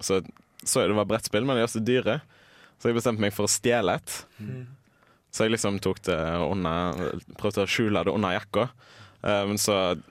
Så 0.00 0.20
så 0.68 0.82
det 0.90 0.96
var 0.98 1.06
brettspill, 1.06 1.44
men 1.46 1.56
de 1.56 1.62
er 1.62 1.70
så 1.70 1.80
dyre. 1.80 2.16
Så 2.82 2.88
jeg 2.90 2.96
bestemte 2.98 3.22
meg 3.22 3.32
for 3.32 3.46
å 3.46 3.50
stjele 3.52 3.94
et. 4.00 4.10
Så 5.32 5.46
jeg 5.46 5.52
liksom 5.54 5.78
tok 5.80 6.00
det 6.08 6.16
under 6.42 6.98
Prøvde 7.38 7.62
å 7.64 7.70
skjule 7.70 8.02
det 8.04 8.12
under 8.12 8.34
jakka. 8.34 8.64
Eh, 9.22 9.44
men 9.48 9.56
så 9.62 9.76
eh, 9.92 10.02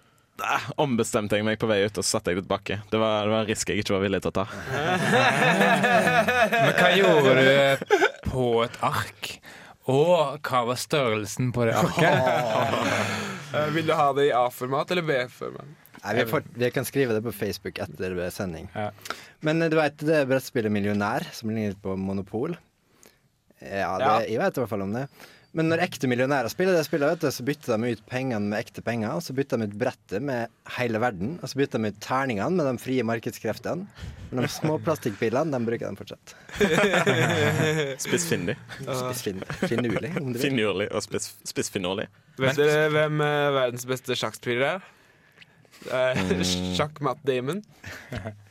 ombestemte 0.78 1.38
jeg 1.40 1.46
meg 1.48 1.58
på 1.62 1.68
vei 1.70 1.80
ut, 1.86 1.98
og 1.98 2.06
så 2.06 2.18
satte 2.18 2.32
jeg 2.34 2.40
det 2.42 2.46
tilbake. 2.48 2.80
Det 2.92 3.00
var, 3.02 3.24
det 3.26 3.32
var 3.34 3.40
en 3.46 3.50
risk 3.50 3.70
jeg 3.74 3.82
ikke 3.84 3.96
var 3.96 4.04
villig 4.06 4.20
til 4.26 4.32
å 4.32 4.38
ta. 4.38 4.46
Men 6.52 6.74
hva 6.78 6.90
gjorde 6.98 7.34
du 7.38 7.86
på 8.30 8.46
et 8.66 8.78
ark? 8.86 9.32
Og 9.88 10.42
hva 10.44 10.62
var 10.68 10.80
størrelsen 10.82 11.54
på 11.56 11.68
det 11.70 11.76
arket? 11.80 12.16
Eh, 13.56 13.70
Vil 13.72 13.86
du 13.88 13.94
ha 13.96 14.10
det 14.12 14.26
i 14.28 14.32
A-format 14.36 14.90
eller 14.92 15.06
B-format? 15.08 15.70
Nei, 16.04 16.14
vi, 16.18 16.24
får, 16.28 16.44
vi 16.60 16.68
kan 16.76 16.84
skrive 16.86 17.14
det 17.16 17.22
på 17.24 17.32
Facebook 17.32 17.78
etter 17.80 18.18
sending. 18.36 18.66
Ja. 18.76 18.90
Men 19.48 19.62
eh, 19.64 19.70
du 19.72 19.78
vet 19.80 19.96
det 20.04 20.18
brettspillet 20.28 20.68
Millionær, 20.76 21.24
som 21.32 21.48
ligner 21.54 21.72
litt 21.72 21.80
på 21.80 21.96
Monopol? 21.96 22.58
Ja, 23.64 23.94
det, 23.96 24.04
Ja. 24.04 24.18
jeg 24.28 24.42
vet 24.42 24.60
i 24.60 24.62
hvert 24.66 24.74
fall 24.74 24.84
om 24.84 24.92
det. 24.98 25.06
Men 25.58 25.72
når 25.72 25.82
ekte 25.88 26.06
millionærer 26.10 26.52
spiller 26.54 26.76
det 26.78 26.84
spillet, 26.86 27.16
vet 27.16 27.24
du, 27.26 27.32
så 27.34 27.44
bytter 27.48 27.80
de 27.82 27.94
ut 27.96 28.02
pengene 28.12 28.52
med 28.52 28.60
ekte 28.62 28.84
penger. 28.86 29.16
Og 29.18 29.24
så 29.26 29.34
bytter 29.34 29.58
de 29.58 29.66
ut 29.72 29.78
brettet 29.82 30.22
med 30.22 30.52
hele 30.78 31.02
verden. 31.02 31.32
Og 31.42 31.50
så 31.50 31.58
bytter 31.58 31.82
de 31.82 31.90
ut 31.90 31.98
terningene 32.04 32.54
med 32.60 32.70
de 32.70 32.76
frie 32.84 33.06
markedskreftene. 33.08 33.88
Men 34.30 34.44
de 34.46 34.52
små 34.54 34.76
plastikkpillene, 34.86 35.50
de 35.56 35.62
bruker 35.66 35.90
de 35.90 35.98
fortsatt. 35.98 36.36
Spissfindig. 38.06 38.58
Spissfin- 38.86 39.42
Finurlig, 40.44 40.92
og 40.94 41.02
spiss, 41.08 41.32
spissfinurlig. 41.50 42.06
Vet 42.38 42.60
dere 42.62 42.90
hvem 42.94 43.24
eh, 43.26 43.48
verdens 43.58 43.88
beste 43.90 44.18
sjakkspiller 44.20 44.76
er? 44.78 44.86
Uh, 45.88 46.18
Sjakk 46.74 46.98
Matt 47.06 47.20
Damon. 47.28 47.60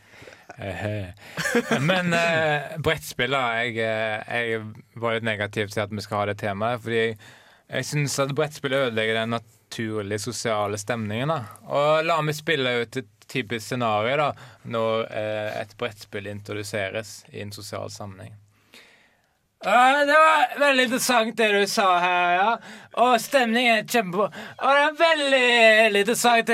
Eh, 0.59 1.81
Men 1.81 2.13
eh, 2.15 2.79
brettspill, 2.79 3.31
da. 3.31 3.43
Jeg, 3.63 3.77
eh, 3.79 4.47
jeg 4.47 4.63
var 5.01 5.17
litt 5.17 5.27
negativ 5.27 5.73
til 5.73 5.85
at 5.85 5.93
vi 5.93 6.05
skal 6.05 6.23
ha 6.23 6.31
det 6.31 6.39
temaet. 6.41 6.83
Fordi 6.85 7.03
jeg, 7.03 7.89
syns 7.91 8.17
at 8.23 8.35
brettspill 8.37 8.79
ødelegger 8.79 9.21
den 9.21 9.37
naturlige 9.37 10.23
sosiale 10.29 10.79
stemningen. 10.81 11.35
da 11.35 11.43
Og 11.67 12.07
la 12.07 12.21
meg 12.23 12.39
spille 12.39 12.81
ut 12.83 13.03
et 13.03 13.13
typisk 13.27 13.67
scenario 13.67 14.17
da 14.21 14.33
når 14.71 15.07
eh, 15.11 15.61
et 15.63 15.77
brettspill 15.79 16.29
introduseres 16.31 17.25
i 17.33 17.43
en 17.43 17.53
sosial 17.53 17.91
sammenheng. 17.91 18.35
Uh, 19.67 20.05
det 20.07 20.15
var 20.15 20.59
veldig 20.61 20.85
interessant 20.85 21.39
det 21.39 21.47
du 21.51 21.65
sa 21.67 21.87
her, 21.99 22.35
ja. 22.37 22.51
Og 23.03 23.17
stemningen 23.19 23.81
er 23.81 23.89
kjempebra. 23.89 24.29
Og 24.61 24.77
det 24.77 24.83
er 24.85 24.99
veldig, 25.01 25.47
veldig 25.81 26.03
interessant. 26.05 26.53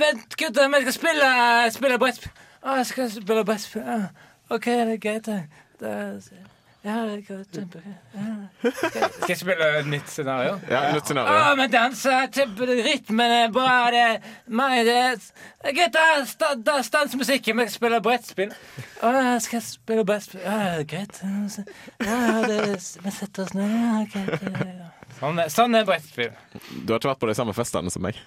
Vent, 0.00 0.36
gutter, 0.40 0.70
vi 0.72 0.80
skal 0.86 0.96
spille, 0.96 1.32
spille 1.74 1.98
brettspill. 2.00 2.41
Å, 2.62 2.76
jeg 2.78 2.86
skal 2.92 3.10
spille 3.10 3.44
brettspill. 3.44 3.82
Ja. 3.86 4.08
OK, 4.52 4.64
det 4.70 4.96
er 4.96 4.96
greit. 5.02 5.24
det. 5.26 5.42
Er- 5.82 6.50
Ja, 6.84 6.96
det 7.06 7.28
er. 7.30 7.82
Ja. 8.14 8.70
Skal 8.74 8.90
skal 8.90 9.28
jeg 9.28 9.36
spille 9.38 9.66
et 9.78 9.86
nytt 9.86 10.08
scenario? 10.10 10.56
Ja, 10.70 10.80
nytt 10.96 11.06
scenario. 11.06 11.36
Å, 11.38 11.52
men 11.60 11.70
danser, 11.70 12.26
til 12.34 12.48
rytmen 12.58 13.30
er 13.36 13.52
bra. 13.54 13.74
Det, 13.94 14.06
meg, 14.50 14.80
det 14.88 14.96
er 14.98 15.76
greit. 15.76 15.92
da, 15.94 16.24
sta- 16.26 16.82
Stans 16.82 17.14
musikken, 17.14 17.56
vi 17.60 17.68
skal 17.68 17.76
spille 17.76 18.00
brettspill. 18.02 18.50
Å, 18.98 19.12
skal 19.44 19.60
jeg 19.60 19.68
spille 19.68 20.04
brettspill? 20.04 20.42
Ja, 20.42 20.56
det 20.58 20.80
er 20.80 20.88
greit. 20.90 21.22
Ja, 22.02 22.18
det, 22.50 22.58
vi 23.06 23.14
setter 23.14 23.46
oss 23.46 23.54
ned. 23.54 23.70
Ja, 23.70 24.02
greit. 24.16 24.42
Ja. 24.42 24.90
Sånn, 25.20 25.38
er- 25.38 25.54
sånn 25.54 25.78
er 25.78 25.86
brettspill. 25.86 26.34
Du 26.82 26.92
har 26.96 26.98
ikke 26.98 27.12
vært 27.14 27.22
på 27.22 27.30
de 27.30 27.38
samme 27.38 27.54
festene 27.54 27.94
som 27.94 28.02
meg. 28.02 28.18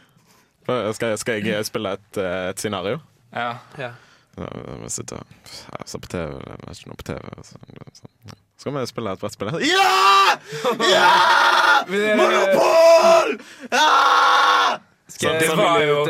Skal, 0.64 1.18
skal 1.20 1.44
jeg 1.44 1.66
spille 1.68 1.92
et, 2.00 2.18
eh, 2.24 2.50
et 2.54 2.64
scenario? 2.64 3.02
Ja. 3.36 3.58
Ja. 3.78 3.92
Ja, 4.38 4.48
Vi 4.84 4.90
sitter 4.90 5.18
og 5.20 5.88
ser 5.88 6.00
på 6.04 6.08
TV, 6.12 6.34
jeg 6.36 6.58
vet 6.68 6.80
ikke 6.80 6.90
noe 6.92 7.00
på 7.00 7.08
TV. 7.12 7.44
så- 7.44 7.60
så- 7.94 8.36
Skal 8.58 8.74
vi 8.74 8.86
spille 8.88 9.12
et 9.12 9.20
brettspill? 9.20 9.52
Ja! 9.62 10.40
Ja! 10.90 11.10
Monopol! 12.20 13.40
Ja! 13.72 14.80
Skal 15.08 15.36
det 15.38 15.50
var 15.54 15.82
jo- 15.86 16.06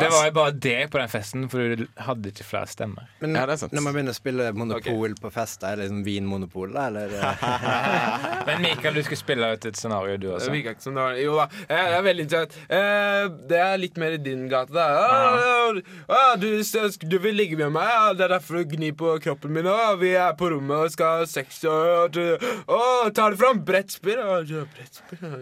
Det 0.00 0.10
var 0.10 0.24
jo 0.26 0.30
bare 0.34 0.50
det 0.50 0.90
på 0.90 0.98
den 0.98 1.08
festen, 1.08 1.48
for 1.48 1.76
du 1.76 1.86
hadde 1.96 2.32
ikke 2.32 2.42
flere 2.44 2.66
stemmer. 2.66 3.06
Men 3.20 3.36
Ja, 3.36 3.46
det 3.46 3.52
er 3.52 3.56
sant. 3.56 3.72
når 3.72 3.82
man 3.82 3.94
begynner 3.94 4.10
å 4.10 4.18
spille 4.18 4.52
Monopol 4.52 5.14
på 5.14 5.30
fest, 5.30 5.62
er 5.62 5.76
det 5.76 5.84
liksom 5.86 6.04
Vinmonopol, 6.04 6.72
da? 6.72 6.88
Eller? 6.88 7.06
Men 8.46 8.62
Mikael, 8.62 8.94
du 8.94 9.02
skulle 9.04 9.20
spille 9.20 9.52
ut 9.52 9.64
et 9.64 9.76
scenario, 9.76 10.16
du 10.18 10.26
også. 10.32 10.50
Jo 11.22 11.36
da, 11.36 11.46
jeg 11.70 11.92
er 11.94 12.02
veldig 12.02 12.26
interessert. 12.26 12.56
Eh, 12.68 13.28
det 13.46 13.60
er 13.62 13.78
litt 13.78 13.96
mer 13.96 14.10
i 14.10 14.16
din 14.18 14.48
gate, 14.48 14.72
da. 14.74 14.88
Ah, 15.06 15.78
ah, 16.08 16.34
du, 16.36 16.50
du 17.06 17.18
vil 17.18 17.34
ligge 17.34 17.56
med 17.56 17.70
meg? 17.78 18.16
Det 18.18 18.26
er 18.26 18.34
derfor 18.34 18.58
du 18.58 18.76
gnir 18.76 18.92
på 18.98 19.14
kroppen 19.22 19.54
min. 19.54 19.70
Vi 20.00 20.10
er 20.18 20.34
på 20.34 20.50
rommet 20.50 20.76
og 20.76 20.90
skal 20.90 21.20
ha 21.22 21.24
sex. 21.30 21.62
Og, 21.64 22.18
å, 22.66 23.10
tar 23.14 23.30
det 23.30 23.38
fram 23.38 23.62
brettspill? 23.62 24.18
Brettspill 24.18 25.22
ja, 25.22 25.36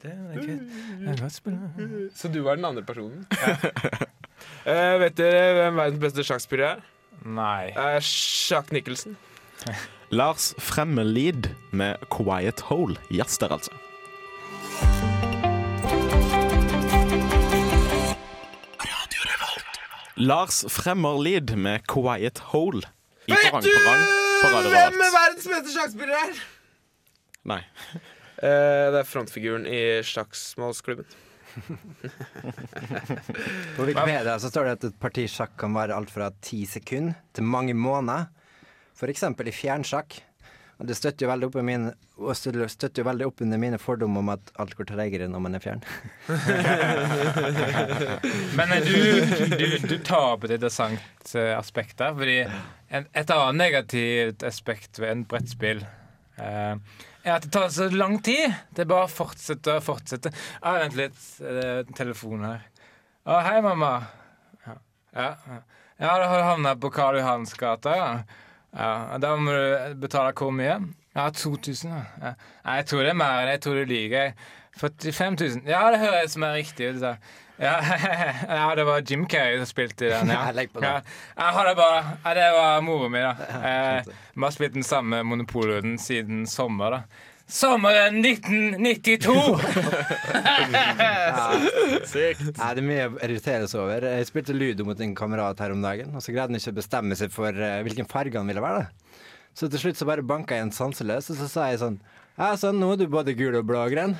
det 0.00 0.12
er 0.12 0.40
for. 0.40 0.85
Så 2.18 2.28
du 2.32 2.40
var 2.46 2.56
den 2.60 2.64
andre 2.68 2.84
personen? 2.86 3.26
Eh, 4.66 4.98
vet 5.00 5.14
dere 5.16 5.54
hvem 5.56 5.78
verdens 5.78 6.00
beste 6.02 6.24
sjakkspiller 6.26 6.66
er? 6.74 6.80
Nei. 7.24 7.70
Uh, 7.72 7.96
Sjakk 8.02 8.72
Nicholson. 8.74 9.16
Lars 10.18 10.54
Fremmelid 10.58 11.48
med 11.72 11.96
'Quiet 12.10 12.60
Hole'. 12.68 12.98
Jazz 13.10 13.38
der, 13.38 13.54
altså. 13.56 13.72
Lars 20.16 20.64
Fremmerlid 20.68 21.56
med 21.56 21.80
'Quiet 21.88 22.38
Hole' 22.52 22.86
i 23.26 23.32
Vet 23.32 23.62
du 23.62 23.70
hvem 24.70 25.00
verdens 25.00 25.48
beste 25.48 25.72
sjakkspiller 25.74 26.14
er? 26.14 26.38
Nei. 27.44 27.62
Eh, 28.42 28.92
det 28.92 28.98
er 29.00 29.04
frontfiguren 29.08 29.66
i 29.66 30.02
sjakksmålsklubben. 30.04 31.04
På 33.76 33.84
Wikipedia 33.88 34.38
så 34.38 34.50
står 34.50 34.64
det 34.64 34.72
at 34.76 34.84
et 34.90 35.00
parti 35.00 35.24
sjakk 35.30 35.52
kan 35.60 35.72
vare 35.76 35.96
alt 35.96 36.10
fra 36.12 36.30
ti 36.44 36.66
sekunder 36.68 37.14
til 37.36 37.44
mange 37.48 37.74
måneder. 37.74 38.26
For 38.96 39.06
eksempel 39.12 39.48
i 39.48 39.52
fjernsjakk. 39.56 40.10
Og 40.76 40.84
det 40.90 40.96
støtter 40.98 41.24
jo 41.24 41.30
veldig 41.30 41.46
opp, 41.48 41.56
i 41.56 41.64
mine, 41.64 41.90
og 42.20 42.36
støtter 42.36 43.00
jo 43.00 43.06
veldig 43.06 43.26
opp 43.30 43.38
under 43.46 43.58
mine 43.60 43.78
fordommer 43.80 44.20
om 44.20 44.28
at 44.34 44.44
alt 44.60 44.74
går 44.76 44.86
tregere 44.90 45.28
når 45.32 45.40
man 45.46 45.56
er 45.56 45.62
fjern. 45.64 45.80
Men 48.58 48.68
eh, 48.76 48.84
du, 48.84 48.96
du, 49.56 49.66
du 49.88 49.96
tar 50.04 50.34
opp 50.34 50.44
et 50.44 50.52
interessant 50.58 51.32
eh, 51.32 51.54
aspekt 51.56 51.96
der. 52.02 52.12
Fordi 52.20 52.38
en, 52.44 53.08
et 53.08 53.30
annet 53.38 53.60
negativt 53.62 54.44
aspekt 54.44 55.00
ved 55.00 55.08
en 55.14 55.24
brettspill 55.30 55.80
eh, 55.80 56.74
er 57.26 57.36
at 57.36 57.46
det 57.46 57.52
tar 57.54 57.68
så 57.74 57.88
lang 57.90 58.18
tid. 58.24 58.54
Det 58.70 58.84
er 58.84 58.90
bare 58.90 59.08
å 59.08 59.12
fortsette 59.12 59.78
og 59.78 59.84
fortsette. 59.84 60.32
Ah, 60.60 60.78
vent 60.82 60.98
litt. 60.98 61.18
Det 61.40 61.64
er 61.64 61.80
en 61.82 61.98
telefon 61.98 62.44
her. 62.46 62.66
Å, 63.26 63.40
hei, 63.46 63.56
mamma. 63.64 63.92
Ja, 64.66 64.76
ja, 65.16 65.30
ja. 65.50 65.62
ja 66.02 66.12
har 66.12 66.22
du 66.38 66.46
havna 66.46 66.76
på 66.78 66.92
Karl 66.94 67.18
Johans 67.18 67.56
gate, 67.58 67.96
ja. 67.98 68.12
ja. 68.76 68.92
Da 69.22 69.32
må 69.40 69.54
du 69.56 69.96
betale 70.04 70.34
hvor 70.38 70.54
mye? 70.54 70.78
Ja, 71.16 71.30
2000. 71.32 71.90
Ja. 71.90 72.04
Ja. 72.22 72.34
Nei, 72.66 72.78
jeg 72.82 72.88
tror 72.92 73.02
det 73.02 73.10
er 73.14 73.18
mer 73.18 73.40
enn 73.42 73.54
jeg 73.54 73.64
tror 73.66 73.80
du 73.80 73.90
lyver. 73.90 74.36
45 74.76 75.38
000. 75.40 75.66
Ja, 75.70 75.86
det 75.90 76.02
høres 76.04 76.36
mer 76.38 76.54
riktig 76.58 76.92
ut. 76.92 77.00
sa. 77.00 77.16
Ja, 77.58 77.76
ja, 78.48 78.74
det 78.76 78.84
var 78.84 79.00
Jim 79.06 79.26
Carrey 79.26 79.56
som 79.58 79.66
spilte 79.70 80.06
i 80.06 80.10
den. 80.12 80.28
Ja. 80.28 80.42
Jeg 80.56 80.72
på. 80.74 80.82
Ja, 80.84 81.00
har 81.36 81.64
det 81.70 81.76
bare. 81.78 82.02
Ja, 82.24 82.34
det 82.36 82.50
var 82.56 82.82
mora 82.84 83.08
mi, 83.08 83.22
da. 83.24 83.32
Eh, 83.56 84.10
Vi 84.34 84.42
har 84.44 84.50
spilt 84.52 84.74
den 84.76 84.84
samme 84.84 85.22
monopollyden 85.24 85.96
siden 85.98 86.44
sommer, 86.46 86.90
da. 86.98 87.02
Sommeren 87.46 88.16
1992! 88.26 89.32
Nei, 91.36 92.70
det 92.74 92.80
er 92.80 92.82
mye 92.82 93.04
å 93.06 93.18
irritere 93.22 93.68
seg 93.70 93.80
over. 93.84 94.06
Jeg 94.18 94.26
spilte 94.28 94.56
ludo 94.56 94.86
mot 94.88 94.98
en 95.02 95.14
kamerat 95.16 95.60
her 95.62 95.74
om 95.74 95.84
dagen, 95.84 96.10
og 96.16 96.24
så 96.24 96.34
greide 96.34 96.50
han 96.50 96.58
ikke 96.58 96.74
å 96.74 96.78
bestemme 96.80 97.18
seg 97.18 97.30
for 97.34 97.54
eh, 97.54 97.78
hvilken 97.86 98.08
farge 98.10 98.34
han 98.40 98.50
ville 98.50 98.64
være. 98.64 98.86
da. 98.86 99.22
Så 99.56 99.70
til 99.72 99.80
slutt 99.86 99.96
så 100.00 100.08
bare 100.08 100.26
banka 100.26 100.58
jeg 100.58 100.66
en 100.66 100.74
sanseløs, 100.74 101.30
og 101.32 101.38
så 101.38 101.46
sa 101.48 101.68
jeg 101.70 101.80
sånn 101.80 102.00
Ja, 102.36 102.50
sånn, 102.60 102.76
nå 102.82 102.90
er 102.92 102.98
du 103.00 103.06
både 103.14 103.32
gul 103.38 103.54
og 103.56 103.64
blå 103.70 103.78
og 103.86 103.94
grønn. 103.94 104.16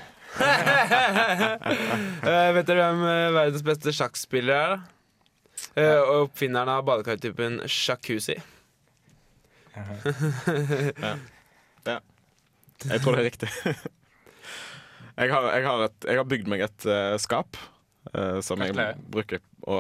Eh, 2.27 2.49
vet 2.57 2.67
dere 2.67 2.83
hvem 2.83 3.03
eh, 3.07 3.33
verdens 3.35 3.63
beste 3.65 3.93
sjakkspiller 3.95 4.55
er? 4.57 4.73
da? 4.75 4.79
Eh, 5.79 6.01
og 6.01 6.27
oppfinneren 6.27 6.71
av 6.73 6.85
badekartypen 6.89 7.61
jacuzzi. 7.65 8.37
Jeg 12.87 13.01
tror 13.03 13.17
det 13.17 13.21
er 13.21 13.29
riktig. 13.29 13.51
Jeg 15.17 15.31
har, 15.33 15.47
jeg 15.49 15.65
har, 15.65 15.81
et, 15.87 16.05
jeg 16.05 16.19
har 16.21 16.27
bygd 16.29 16.49
meg 16.53 16.61
et 16.67 16.85
uh, 16.93 17.15
skap 17.17 17.57
uh, 18.13 18.37
som 18.45 18.61
jeg 18.61 18.75
bruker 19.09 19.41
å 19.65 19.79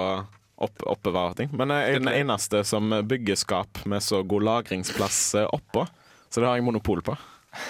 opp, 0.56 0.80
oppbevare 0.88 1.36
ting. 1.36 1.50
Men 1.52 1.74
jeg 1.74 1.90
er 1.90 2.00
den 2.00 2.08
eneste 2.08 2.62
som 2.64 2.88
bygger 3.04 3.36
skap 3.36 3.82
med 3.84 4.00
så 4.00 4.22
god 4.24 4.46
lagringsplass 4.48 5.18
oppå. 5.44 5.84
Så 6.32 6.40
det 6.40 6.48
har 6.48 6.56
jeg 6.56 6.64
monopol 6.64 7.04
på. 7.04 7.18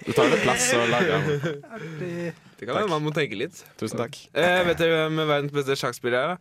Du 0.00 0.12
tar 0.16 0.30
litt 0.32 0.42
plass 0.42 0.64
og 0.74 0.88
lager 0.90 1.20
Det 2.56 2.66
kan 2.66 2.74
være 2.74 2.88
man 2.90 3.04
må 3.04 3.10
tenke 3.14 3.36
litt. 3.38 3.56
Tusen 3.80 3.98
takk. 4.00 4.14
Eh, 4.32 4.60
vet 4.68 4.78
dere 4.80 4.96
hvem 5.04 5.16
verdens 5.22 5.54
beste 5.54 5.76
sjakkspiller 5.80 6.20
er? 6.20 6.26
da? 6.34 6.38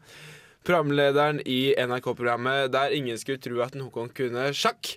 Programlederen 0.68 1.42
i 1.46 1.74
NRK-programmet 1.80 2.72
der 2.74 2.96
ingen 2.96 3.20
skulle 3.20 3.42
tro 3.42 3.62
at 3.66 3.78
noen 3.80 4.12
kunne 4.16 4.50
sjakk. 4.56 4.96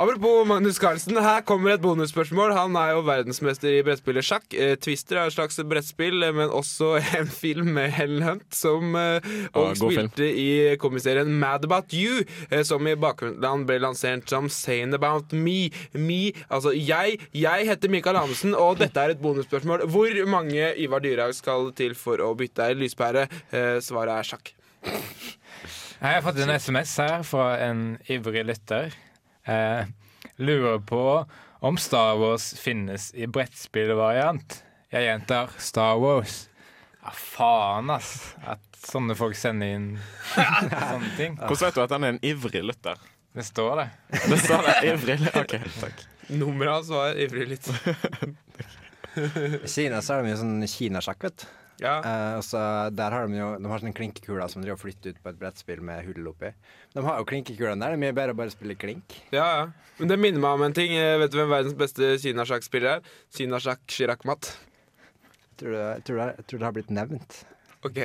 Apropos 0.00 0.46
Magnus 0.48 0.78
Carlsen, 0.80 1.18
her 1.20 1.42
kommer 1.44 1.74
et 1.74 1.82
bonusspørsmål. 1.84 2.54
Han 2.56 2.76
er 2.80 2.94
jo 2.94 3.02
verdensmester 3.04 3.74
i 3.74 3.82
brettspillet 3.84 4.24
sjakk. 4.24 4.46
Eh, 4.56 4.72
Twister 4.80 5.18
er 5.20 5.28
et 5.28 5.34
slags 5.34 5.58
brettspill, 5.68 6.24
men 6.32 6.48
også 6.48 6.94
en 7.18 7.28
film 7.28 7.74
med 7.76 7.90
Helen 7.92 8.24
Hunt, 8.24 8.46
som 8.56 8.96
eh, 8.96 9.26
og 9.52 9.74
spilte 9.76 10.22
film. 10.22 10.38
i 10.40 10.78
komiserien 10.80 11.34
Mad 11.42 11.66
About 11.68 11.92
You, 11.92 12.22
eh, 12.48 12.62
som 12.64 12.88
i 12.88 12.96
bakgrunnen 12.96 13.66
ble 13.68 13.76
lansert 13.82 14.24
som 14.32 14.48
Sane 14.48 14.96
About 14.96 15.34
Me. 15.36 15.68
Me, 15.92 16.32
altså 16.48 16.72
jeg. 16.72 17.18
Jeg 17.36 17.68
heter 17.68 17.92
Mikael 17.92 18.22
Amundsen, 18.22 18.56
og 18.56 18.80
dette 18.80 19.04
er 19.04 19.12
et 19.12 19.20
bonusspørsmål. 19.20 19.84
Hvor 19.84 20.16
mange 20.32 20.72
Ivar 20.80 21.04
Dyrhaug 21.04 21.36
skal 21.36 21.74
til 21.76 21.92
for 21.98 22.24
å 22.24 22.32
bytte 22.40 22.70
ei 22.70 22.80
lyspære? 22.86 23.28
Eh, 23.52 23.76
svaret 23.84 24.16
er 24.16 24.32
sjakk. 24.32 24.54
Jeg 24.82 26.14
har 26.16 26.22
fått 26.24 26.40
en 26.40 26.52
SMS 26.56 26.94
her 27.02 27.22
fra 27.28 27.50
en 27.60 27.98
ivrig 28.08 28.44
lytter. 28.48 28.94
Eh, 29.44 29.84
lurer 30.40 30.78
på 30.88 31.02
om 31.60 31.76
Star 31.76 32.16
Wars 32.20 32.54
finnes 32.56 33.10
i 33.14 33.26
brettspillvariant. 33.28 34.62
Jeg 34.90 35.04
gjentar 35.06 35.52
Star 35.60 36.00
Wars. 36.00 36.46
Ja, 37.02 37.12
faen, 37.12 37.92
ass. 37.92 38.32
At 38.48 38.64
sånne 38.80 39.14
folk 39.18 39.36
sender 39.36 39.74
inn 39.76 39.90
sånne 40.32 41.12
ting. 41.18 41.36
Hvordan 41.36 41.66
vet 41.66 41.76
du 41.76 41.82
at 41.84 41.94
han 41.96 42.06
er 42.08 42.16
en 42.16 42.22
ivrig 42.32 42.64
lytter? 42.64 42.96
Det 43.36 43.44
står 43.46 43.76
det. 43.82 43.88
Det 44.26 44.38
står 44.40 44.66
det, 44.66 44.76
ivrig. 44.90 45.18
OK, 45.36 45.54
takk. 45.78 46.04
Nummeret 46.32 46.72
hans 46.80 46.90
var 46.90 47.14
ivrig 47.20 47.46
lytter. 47.52 48.34
I 49.20 49.68
Kina 49.68 50.00
så 50.02 50.16
er 50.16 50.22
det 50.22 50.30
mye 50.30 50.40
sånn 50.40 50.66
kinasjakk, 50.70 51.28
vet 51.28 51.44
du. 51.44 51.48
Ja. 51.80 51.94
Uh, 52.04 52.38
så 52.44 52.60
der 52.92 53.14
har 53.16 53.24
de 53.30 53.38
jo 53.38 53.46
De 53.56 53.68
har 53.72 53.80
sånne 53.80 53.94
klinkekuler 53.96 54.50
som 54.52 54.60
driver 54.60 54.76
og 54.76 54.82
flytter 54.82 55.14
ut 55.14 55.20
på 55.24 55.30
et 55.32 55.38
brettspill 55.40 55.80
med 55.84 56.04
hull 56.04 56.26
oppi. 56.28 56.50
De 56.92 57.04
har 57.06 57.20
jo 57.22 57.28
klinkekulene 57.30 57.80
der. 57.80 57.94
Det 57.94 57.98
er 57.98 58.02
mye 58.04 58.16
bedre 58.18 58.34
å 58.36 58.40
bare 58.42 58.52
spille 58.52 58.76
klink. 58.76 59.16
Ja, 59.32 59.46
ja. 59.62 59.94
Men 60.00 60.12
det 60.12 60.18
minner 60.20 60.42
meg 60.44 60.58
om 60.58 60.66
en 60.68 60.76
ting. 60.76 60.92
Eh, 60.96 61.16
Vet 61.22 61.32
du 61.32 61.38
hvem 61.40 61.52
verdens 61.54 61.78
beste 61.80 62.14
kinasjakkspiller 62.20 62.98
er? 62.98 63.14
Kinasjakk 63.36 63.86
Shirakmat. 63.92 64.52
Tror 65.60 65.72
du, 65.76 65.80
tror, 66.08 66.20
jeg 66.34 66.46
tror 66.48 66.60
det 66.62 66.68
har 66.68 66.76
blitt 66.76 66.92
nevnt. 66.92 67.40
Ok. 67.84 67.96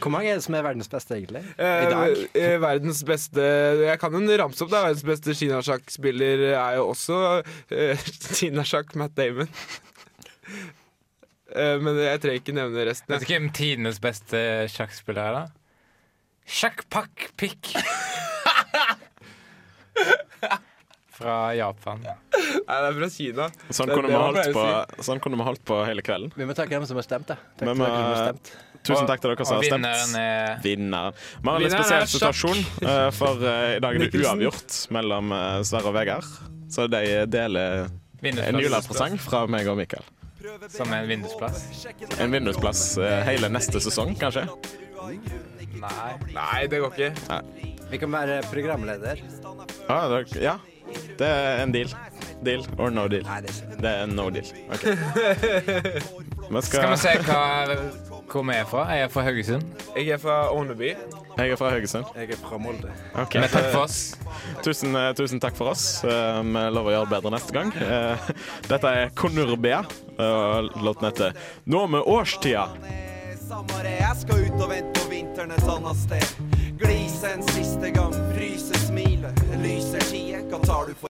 Hvor 0.00 0.08
mange 0.14 0.30
er 0.32 0.38
det 0.38 0.44
som 0.46 0.54
er 0.56 0.64
verdens 0.64 0.88
beste, 0.88 1.12
egentlig? 1.18 1.42
Eh, 1.60 1.82
I 1.84 1.90
dag? 1.92 2.22
eh, 2.40 2.54
verdens 2.62 3.02
beste 3.04 3.44
Jeg 3.84 4.00
kan 4.00 4.16
jo 4.16 4.38
ramse 4.40 4.64
opp, 4.64 4.72
da. 4.72 4.80
Verdens 4.86 5.04
beste 5.04 5.34
kinasjakkspiller 5.36 6.46
er 6.54 6.78
jo 6.78 6.86
også 6.94 7.18
eh, 7.68 8.08
kinasjakk 8.40 8.96
Matt 8.96 9.12
Damon. 9.20 9.52
Eh, 11.56 11.76
men 11.80 11.96
jeg 12.02 12.20
trenger 12.24 12.42
ikke 12.42 12.56
nevne 12.56 12.84
resten. 12.88 13.12
Vet 13.14 13.24
du 13.24 13.32
hvem 13.32 13.48
tidenes 13.56 14.00
beste 14.02 14.40
sjakkspiller 14.72 15.22
er, 15.24 15.32
da? 15.38 15.44
Sjakk-pakk-pikk. 16.48 17.74
Fra 21.18 21.54
Japan. 21.56 21.98
Nei, 21.98 22.12
det 22.62 22.74
er 22.78 22.94
fra 22.94 23.08
Kina. 23.10 23.48
Sånn 23.74 23.90
kunne, 23.90 24.06
det 24.06 24.12
vi 24.12 24.18
holdt 24.22 24.52
på, 24.54 25.02
sånn 25.02 25.18
kunne 25.22 25.40
vi 25.40 25.46
holdt 25.48 25.64
på 25.66 25.80
hele 25.82 26.04
kvelden. 26.06 26.30
Vi 26.38 26.46
må 26.46 26.54
takke 26.54 26.76
dem 26.76 26.86
som 26.86 27.00
har 27.00 27.06
stemt, 27.08 27.26
da. 27.32 27.34
Takk 27.58 27.66
Men 27.66 27.74
til 27.74 27.82
dere 27.82 27.96
som 27.96 28.12
har 28.12 28.20
stemt. 28.28 28.52
Tusen 28.86 29.08
takk 29.10 29.24
til 29.24 29.32
dere 29.32 29.46
som 29.48 29.56
har 29.56 29.64
vinneren 29.64 30.12
stemt. 30.12 30.20
er 30.22 30.62
Vinneren. 30.62 31.16
Vi 31.18 31.50
har 31.50 31.58
en 31.58 31.64
litt 31.64 31.74
spesiell 31.74 32.06
situasjon, 32.12 32.60
uh, 32.84 33.08
for 33.16 33.42
uh, 33.42 33.50
i 33.72 33.80
dag 33.82 33.98
er 33.98 34.04
det 34.06 34.22
uavgjort 34.22 34.78
mellom 34.94 35.34
uh, 35.34 35.40
Sverre 35.66 35.90
og 35.90 35.98
Vegard. 35.98 36.30
Så 36.70 36.86
de 36.92 37.02
deler 37.26 37.88
en 38.22 38.62
julepresang 38.62 39.18
fra 39.18 39.42
meg 39.50 39.66
og 39.66 39.80
Mikael. 39.82 40.06
Som 40.68 40.92
en 40.92 41.06
vindusplass. 41.08 41.86
En 42.18 42.32
vindusplass 42.34 42.82
eh, 42.98 43.20
hele 43.28 43.48
neste 43.52 43.80
sesong, 43.80 44.14
kanskje. 44.18 44.46
Nei. 45.78 46.10
Nei, 46.34 46.66
det 46.70 46.80
går 46.82 46.96
ikke. 46.96 47.40
Vi 47.92 48.00
kan 48.02 48.12
være 48.12 48.40
programleder. 48.50 49.22
Ah, 49.88 50.08
dere- 50.10 50.42
ja, 50.42 50.56
det 51.18 51.28
er 51.28 51.62
en 51.62 51.72
deal. 51.72 51.92
Deal 52.44 52.66
or 52.78 52.90
no 52.94 53.06
deal. 53.10 53.24
Nei, 53.26 53.40
det 53.42 53.50
er 53.50 53.56
ikke 53.62 53.82
Det 53.82 53.92
er 53.94 54.06
no 54.12 54.28
deal. 54.30 54.50
Okay. 54.74 54.94
Skal 56.48 56.62
skal, 56.64 56.90
vi 56.90 56.96
se 56.96 57.10
hva, 57.26 57.40
hvor 58.32 58.44
vi 58.44 58.54
er 58.56 58.64
fra? 58.68 58.84
Jeg 58.92 59.02
er 59.06 59.08
fra 59.12 59.22
Haugesund. 59.26 59.62
Jeg 59.96 60.08
er 60.14 60.18
fra 60.22 60.36
Åneby. 60.52 60.90
jeg 61.38 61.50
er 61.50 61.56
fra 61.56 61.70
Haugesund. 61.70 62.04
Jeg 62.16 62.30
er 62.30 62.36
fra 62.36 62.58
Molde. 62.58 62.90
Okay. 63.14 63.40
Men 63.40 63.48
takk 63.48 63.70
for 63.72 63.80
oss. 63.86 64.16
Tusen, 64.64 64.96
eh, 64.96 65.12
tusen 65.14 65.40
takk 65.40 65.56
for 65.56 65.70
oss. 65.72 66.04
Eh, 66.04 66.42
Vi 66.42 66.64
lover 66.74 66.90
å 66.90 66.96
gjøre 66.96 67.08
det 67.08 67.14
bedre 67.16 67.30
neste 67.36 67.52
gang. 67.56 67.72
Eh, 67.72 68.30
Dette 68.72 68.88
er 69.02 69.10
Konurbea, 69.16 69.82
og 70.18 70.70
låten 70.82 71.06
heter 71.08 71.32
Nå 71.66 71.86
med 71.86 72.00
årstida. 72.06 72.66
Jeg 73.48 74.16
skal 74.20 74.42
ut 74.44 74.60
og 74.60 74.68
vente 74.70 75.00
på 75.00 75.08
vinteren 75.10 75.50
et 75.54 75.68
annet 75.68 75.96
sted. 75.96 76.26
Glise 76.78 77.30
en 77.34 77.42
siste 77.54 77.90
gang, 77.94 78.12
fryse 78.34 78.74
smilet, 78.86 79.40
lyser 79.62 80.00
tiet, 80.10 80.44
hva 80.50 80.58
tar 80.66 80.86
du 80.86 80.94
for 80.94 81.06